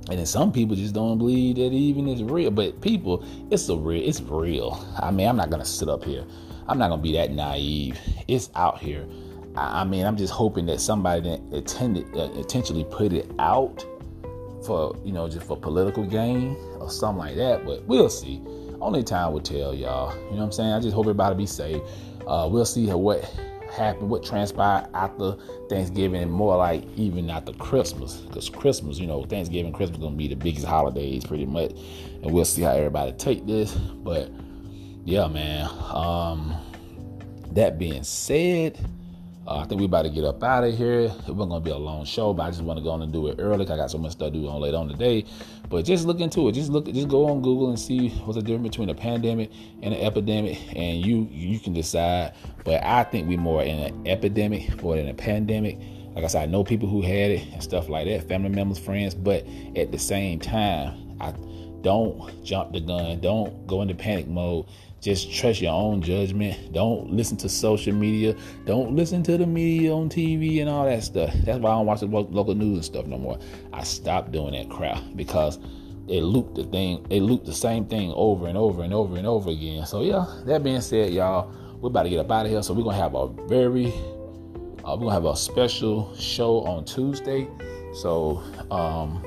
and 0.10 0.17
then 0.17 0.25
some 0.25 0.51
people 0.51 0.75
just 0.75 0.93
don't 0.93 1.17
believe 1.17 1.55
that 1.55 1.74
even 1.74 2.08
is 2.08 2.24
real. 2.24 2.51
But 2.51 2.81
people, 2.81 3.24
it's 3.51 3.70
a 3.70 3.75
real, 3.75 4.08
it's 4.08 4.22
real. 4.22 4.84
I 5.00 5.12
mean, 5.12 5.27
I'm 5.27 5.38
not 5.38 5.50
gonna 5.50 5.65
sit 5.65 5.89
up 5.89 6.03
here. 6.03 6.25
I'm 6.67 6.77
not 6.77 6.89
gonna 6.89 7.01
be 7.01 7.13
that 7.13 7.31
naive. 7.31 8.00
It's 8.27 8.50
out 8.55 8.79
here. 8.79 9.08
I, 9.55 9.81
I 9.81 9.84
mean, 9.84 10.05
I'm 10.05 10.17
just 10.17 10.34
hoping 10.34 10.65
that 10.67 10.79
somebody 10.79 11.39
attended 11.51 12.15
uh, 12.15 12.31
intentionally 12.31 12.85
put 12.85 13.14
it 13.14 13.29
out 13.40 13.85
for 14.66 14.96
you 15.03 15.11
know 15.11 15.27
just 15.27 15.46
for 15.46 15.57
political 15.57 16.05
gain 16.05 16.55
or 16.79 16.90
something 16.90 17.20
like 17.20 17.35
that. 17.35 17.66
But 17.66 17.83
we'll 17.85 18.09
see. 18.09 18.42
Only 18.81 19.03
time 19.03 19.33
will 19.33 19.42
tell, 19.42 19.75
y'all. 19.75 20.16
You 20.16 20.31
know 20.31 20.37
what 20.37 20.44
I'm 20.46 20.51
saying? 20.51 20.72
I 20.74 20.79
just 20.79 20.96
hope 20.96 21.05
everybody 21.05 21.35
be 21.35 21.46
safe. 21.46 21.81
Uh, 22.25 22.50
we'll 22.51 22.66
see 22.66 22.87
what 22.87 23.24
happened, 23.72 24.10
what 24.10 24.24
transpired 24.24 24.88
after 24.94 25.36
Thanksgiving, 25.70 26.22
and 26.22 26.31
more 26.31 26.57
like 26.57 26.84
even 26.96 27.29
after 27.29 27.53
Christmas. 27.53 28.18
Because 28.18 28.50
Christmas, 28.50 29.00
you 29.00 29.07
know, 29.07 29.24
Thanksgiving, 29.24 29.74
Christmas 29.74 30.00
gonna 30.00 30.16
be 30.16 30.27
the 30.27 30.36
biggest 30.36 30.66
holidays 30.66 31.24
pretty 31.25 31.46
much, 31.46 31.72
and 32.22 32.31
we'll 32.31 32.46
see 32.46 32.62
how 32.62 32.72
everybody 32.72 33.12
take 33.14 33.46
this. 33.46 33.74
But 33.74 34.29
yeah, 35.05 35.27
man. 35.27 35.70
Um, 35.94 36.55
that 37.53 37.77
being 37.77 38.03
said. 38.03 38.77
Uh, 39.51 39.57
I 39.57 39.66
think 39.66 39.79
we 39.79 39.85
about 39.85 40.03
to 40.03 40.09
get 40.09 40.24
up 40.24 40.42
out 40.44 40.64
of 40.64 40.77
here. 40.77 41.01
It 41.01 41.11
wasn't 41.11 41.50
gonna 41.50 41.59
be 41.59 41.72
a 41.72 41.77
long 41.77 42.05
show, 42.05 42.33
but 42.33 42.44
I 42.44 42.51
just 42.51 42.61
want 42.61 42.79
to 42.79 42.83
go 42.83 42.92
on 42.92 43.01
and 43.01 43.11
do 43.11 43.27
it 43.27 43.35
early. 43.37 43.66
I 43.66 43.75
got 43.75 43.92
so 43.92 43.98
much 43.98 44.14
stuff 44.14 44.31
to 44.31 44.40
do 44.40 44.48
on 44.48 44.61
later 44.61 44.77
on 44.77 44.87
today. 44.87 45.25
But 45.68 45.83
just 45.83 46.05
look 46.05 46.22
into 46.22 46.48
it. 46.48 46.53
Just 46.53 46.70
look. 46.70 46.85
Just 46.85 47.09
go 47.09 47.27
on 47.27 47.42
Google 47.42 47.68
and 47.68 47.77
see 47.77 48.09
what's 48.24 48.37
the 48.37 48.42
difference 48.42 48.70
between 48.70 48.90
a 48.90 48.96
pandemic 48.96 49.51
and 49.81 49.94
an 49.94 50.00
epidemic, 50.00 50.57
and 50.74 51.05
you 51.05 51.27
you 51.29 51.59
can 51.59 51.74
decide. 51.74 52.33
But 52.64 52.81
I 52.81 53.03
think 53.03 53.27
we're 53.27 53.37
more 53.37 53.61
in 53.61 53.77
an 53.79 54.07
epidemic 54.07 54.81
more 54.81 54.96
than 54.96 55.09
a 55.09 55.14
pandemic. 55.14 55.77
Like 56.16 56.24
I 56.24 56.27
said, 56.27 56.44
I 56.44 56.46
know 56.46 56.64
people 56.64 56.87
who 56.87 57.01
had 57.01 57.31
it 57.31 57.46
and 57.51 57.61
stuff 57.61 57.90
like 57.90 58.07
that, 58.07 58.29
family 58.29 58.50
members, 58.50 58.79
friends. 58.79 59.14
But 59.14 59.46
at 59.75 59.92
the 59.92 60.00
same 60.00 60.40
time, 60.40 61.18
I 61.20 61.33
don't 61.81 62.42
jump 62.42 62.72
the 62.72 62.79
gun. 62.79 63.20
Don't 63.20 63.68
go 63.68 63.81
into 63.81 63.96
panic 63.96 64.29
mode 64.29 64.66
just 65.01 65.33
trust 65.33 65.61
your 65.61 65.74
own 65.74 66.01
judgment. 66.01 66.74
Don't 66.74 67.11
listen 67.11 67.35
to 67.37 67.50
social 67.50 67.94
media. 67.94 68.35
Don't 68.66 68.96
listen 68.96 69.24
to 69.24 69.35
the 69.35 69.48
media 69.48 69.92
on 69.92 70.09
TV 70.09 70.61
and 70.61 70.70
all 70.70 70.85
that 70.85 71.03
stuff. 71.03 71.33
That's 71.44 71.59
why 71.59 71.72
I 71.72 71.74
don't 71.74 71.87
watch 71.87 72.01
the 72.01 72.05
local 72.05 72.53
news 72.53 72.75
and 72.75 72.85
stuff 72.85 73.07
no 73.07 73.18
more. 73.18 73.40
I 73.74 73.83
stopped 73.83 74.31
doing 74.31 74.53
that 74.53 74.70
crap 74.70 75.01
because 75.16 75.57
they 76.07 76.22
loop 76.22 76.53
the 76.53 76.66
thing. 76.66 77.03
They 77.09 77.20
loop 77.20 77.46
the 77.46 77.53
same 77.53 77.85
thing 77.85 78.14
over 78.16 78.48
and 78.48 78.57
over 78.57 78.83
and 78.83 78.94
over 78.94 79.18
and 79.18 79.25
over 79.25 79.50
again. 79.50 79.87
So 79.87 80.03
yeah. 80.03 80.25
That 80.46 80.64
being 80.64 80.81
said, 80.81 81.11
y'all, 81.11 81.51
we're 81.79 81.87
about 81.87 82.03
to 82.03 82.09
get 82.09 82.20
up 82.20 82.31
out 82.31 82.46
of 82.46 82.51
here. 82.51 82.61
So 82.61 82.74
we're 82.74 82.83
gonna 82.83 82.98
have 82.98 83.16
a 83.16 83.27
very, 83.48 83.87
uh, 84.85 84.96
we're 84.96 85.07
gonna 85.07 85.14
have 85.14 85.25
a 85.25 85.35
special 85.35 86.16
show 86.16 86.61
on 86.61 86.85
Tuesday. 86.85 87.48
So 87.94 88.44
um, 88.70 89.25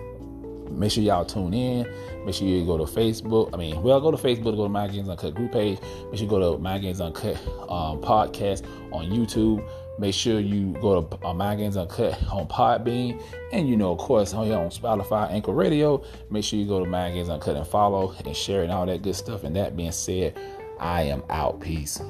make 0.78 0.90
sure 0.90 1.02
y'all 1.02 1.24
tune 1.24 1.54
in. 1.54 1.86
Make 2.24 2.34
sure 2.34 2.46
you 2.46 2.64
go 2.64 2.78
to 2.78 2.84
Facebook. 2.84 3.50
I 3.52 3.56
mean, 3.56 3.82
well, 3.82 4.00
go 4.00 4.10
to 4.10 4.16
Facebook, 4.16 4.56
go 4.56 4.64
to 4.64 4.68
Mind 4.68 4.92
Games 4.92 5.08
Uncut 5.08 5.34
group 5.34 5.52
page. 5.52 5.78
Make 6.10 6.18
sure 6.18 6.24
you 6.24 6.28
go 6.28 6.56
to 6.56 6.58
Mind 6.58 6.82
Games 6.82 7.00
Uncut 7.00 7.36
um, 7.68 8.00
podcast 8.00 8.64
on 8.92 9.06
YouTube. 9.06 9.66
Make 9.98 10.14
sure 10.14 10.40
you 10.40 10.72
go 10.80 11.02
to 11.02 11.26
uh, 11.26 11.32
Mind 11.32 11.60
Games 11.60 11.76
Uncut 11.76 12.20
on 12.32 12.48
Podbean. 12.48 13.22
And, 13.52 13.68
you 13.68 13.76
know, 13.76 13.92
of 13.92 13.98
course, 13.98 14.34
on 14.34 14.50
on 14.50 14.70
Spotify, 14.70 15.30
Anchor 15.30 15.52
Radio. 15.52 16.02
Make 16.30 16.44
sure 16.44 16.58
you 16.58 16.66
go 16.66 16.82
to 16.82 16.88
Mind 16.88 17.14
Games 17.14 17.28
Uncut 17.28 17.56
and 17.56 17.66
follow 17.66 18.14
and 18.24 18.36
share 18.36 18.62
and 18.62 18.72
all 18.72 18.86
that 18.86 19.02
good 19.02 19.14
stuff. 19.14 19.44
And 19.44 19.54
that 19.56 19.76
being 19.76 19.92
said, 19.92 20.36
I 20.80 21.02
am 21.02 21.22
out. 21.30 21.60
Peace. 21.60 22.00